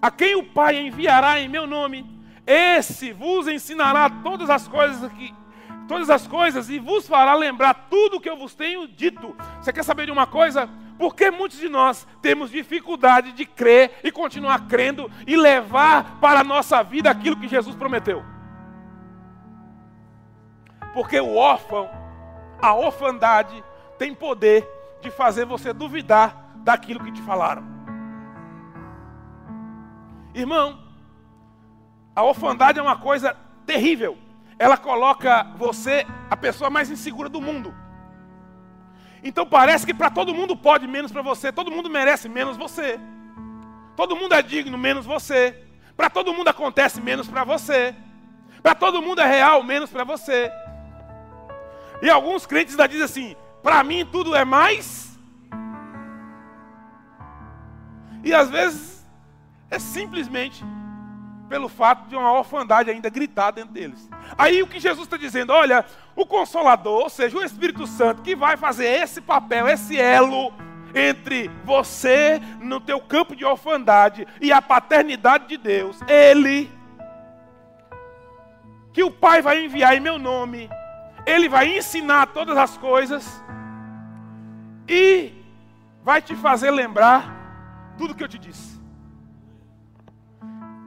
a 0.00 0.10
quem 0.10 0.34
o 0.34 0.44
Pai 0.52 0.76
enviará 0.76 1.40
em 1.40 1.48
meu 1.48 1.66
nome, 1.66 2.15
esse 2.46 3.12
vos 3.12 3.48
ensinará 3.48 4.08
todas 4.08 4.48
as 4.48 4.68
coisas 4.68 5.10
que 5.12 5.34
todas 5.88 6.10
as 6.10 6.26
coisas 6.26 6.68
e 6.68 6.78
vos 6.78 7.06
fará 7.06 7.34
lembrar 7.34 7.86
tudo 7.88 8.16
o 8.16 8.20
que 8.20 8.28
eu 8.28 8.36
vos 8.36 8.54
tenho 8.54 8.88
dito. 8.88 9.36
Você 9.60 9.72
quer 9.72 9.84
saber 9.84 10.06
de 10.06 10.12
uma 10.12 10.26
coisa? 10.26 10.68
Porque 10.98 11.30
muitos 11.30 11.58
de 11.58 11.68
nós 11.68 12.06
temos 12.20 12.50
dificuldade 12.50 13.32
de 13.32 13.44
crer 13.46 14.00
e 14.02 14.10
continuar 14.10 14.66
crendo 14.66 15.10
e 15.26 15.36
levar 15.36 16.18
para 16.20 16.40
a 16.40 16.44
nossa 16.44 16.82
vida 16.82 17.10
aquilo 17.10 17.36
que 17.36 17.46
Jesus 17.46 17.76
prometeu. 17.76 18.24
Porque 20.92 21.20
o 21.20 21.36
órfão 21.36 21.88
a 22.60 22.74
orfandade 22.74 23.62
tem 23.98 24.14
poder 24.14 24.66
de 25.00 25.10
fazer 25.10 25.44
você 25.44 25.72
duvidar 25.72 26.54
daquilo 26.56 27.04
que 27.04 27.12
te 27.12 27.22
falaram. 27.22 27.64
Irmão, 30.34 30.85
a 32.16 32.22
orfandade 32.22 32.78
é 32.78 32.82
uma 32.82 32.96
coisa 32.96 33.36
terrível. 33.66 34.16
Ela 34.58 34.78
coloca 34.78 35.44
você 35.58 36.06
a 36.30 36.36
pessoa 36.36 36.70
mais 36.70 36.90
insegura 36.90 37.28
do 37.28 37.42
mundo. 37.42 37.74
Então 39.22 39.44
parece 39.46 39.84
que 39.84 39.92
para 39.92 40.08
todo 40.08 40.34
mundo 40.34 40.56
pode 40.56 40.86
menos 40.86 41.12
para 41.12 41.20
você, 41.20 41.52
todo 41.52 41.70
mundo 41.70 41.90
merece 41.90 42.26
menos 42.26 42.56
você. 42.56 42.98
Todo 43.94 44.16
mundo 44.16 44.34
é 44.34 44.40
digno 44.40 44.78
menos 44.78 45.04
você. 45.04 45.62
Para 45.94 46.08
todo 46.08 46.32
mundo 46.32 46.48
acontece 46.48 47.02
menos 47.02 47.28
para 47.28 47.44
você. 47.44 47.94
Para 48.62 48.74
todo 48.74 49.02
mundo 49.02 49.20
é 49.20 49.26
real 49.26 49.62
menos 49.62 49.90
para 49.90 50.04
você. 50.04 50.50
E 52.00 52.08
alguns 52.08 52.46
crentes 52.46 52.72
ainda 52.74 52.88
dizem 52.88 53.04
assim: 53.04 53.36
para 53.62 53.84
mim 53.84 54.06
tudo 54.10 54.34
é 54.34 54.44
mais. 54.44 55.18
E 58.24 58.32
às 58.32 58.48
vezes 58.48 59.06
é 59.70 59.78
simplesmente 59.78 60.64
pelo 61.48 61.68
fato 61.68 62.08
de 62.08 62.16
uma 62.16 62.32
orfandade 62.32 62.90
ainda 62.90 63.08
gritar 63.08 63.52
dentro 63.52 63.72
deles. 63.72 64.08
Aí 64.36 64.62
o 64.62 64.66
que 64.66 64.80
Jesus 64.80 65.06
está 65.06 65.16
dizendo, 65.16 65.52
olha, 65.52 65.84
o 66.14 66.26
Consolador, 66.26 67.02
ou 67.02 67.10
seja, 67.10 67.36
o 67.36 67.44
Espírito 67.44 67.86
Santo, 67.86 68.22
que 68.22 68.34
vai 68.34 68.56
fazer 68.56 68.86
esse 68.86 69.20
papel, 69.20 69.68
esse 69.68 69.98
elo 69.98 70.52
entre 70.94 71.50
você 71.64 72.40
no 72.60 72.80
teu 72.80 73.00
campo 73.00 73.36
de 73.36 73.44
orfandade 73.44 74.26
e 74.40 74.52
a 74.52 74.62
paternidade 74.62 75.46
de 75.46 75.56
Deus, 75.56 76.00
ele 76.08 76.70
que 78.92 79.04
o 79.04 79.10
Pai 79.10 79.42
vai 79.42 79.62
enviar 79.62 79.94
em 79.94 80.00
meu 80.00 80.18
nome, 80.18 80.70
ele 81.26 81.50
vai 81.50 81.76
ensinar 81.76 82.28
todas 82.28 82.56
as 82.56 82.78
coisas 82.78 83.44
e 84.88 85.32
vai 86.02 86.22
te 86.22 86.34
fazer 86.34 86.70
lembrar 86.70 87.94
tudo 87.98 88.14
que 88.14 88.24
eu 88.24 88.28
te 88.28 88.38
disse. 88.38 88.75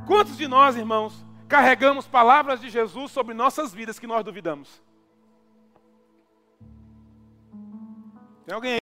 Quantos 0.09 0.35
de 0.35 0.47
nós, 0.47 0.75
irmãos, 0.75 1.23
carregamos 1.47 2.07
palavras 2.07 2.59
de 2.59 2.67
Jesus 2.67 3.11
sobre 3.11 3.35
nossas 3.35 3.71
vidas 3.71 3.99
que 3.99 4.07
nós 4.07 4.25
duvidamos? 4.25 4.81
Tem 8.43 8.55
alguém 8.55 8.73
aí? 8.73 8.88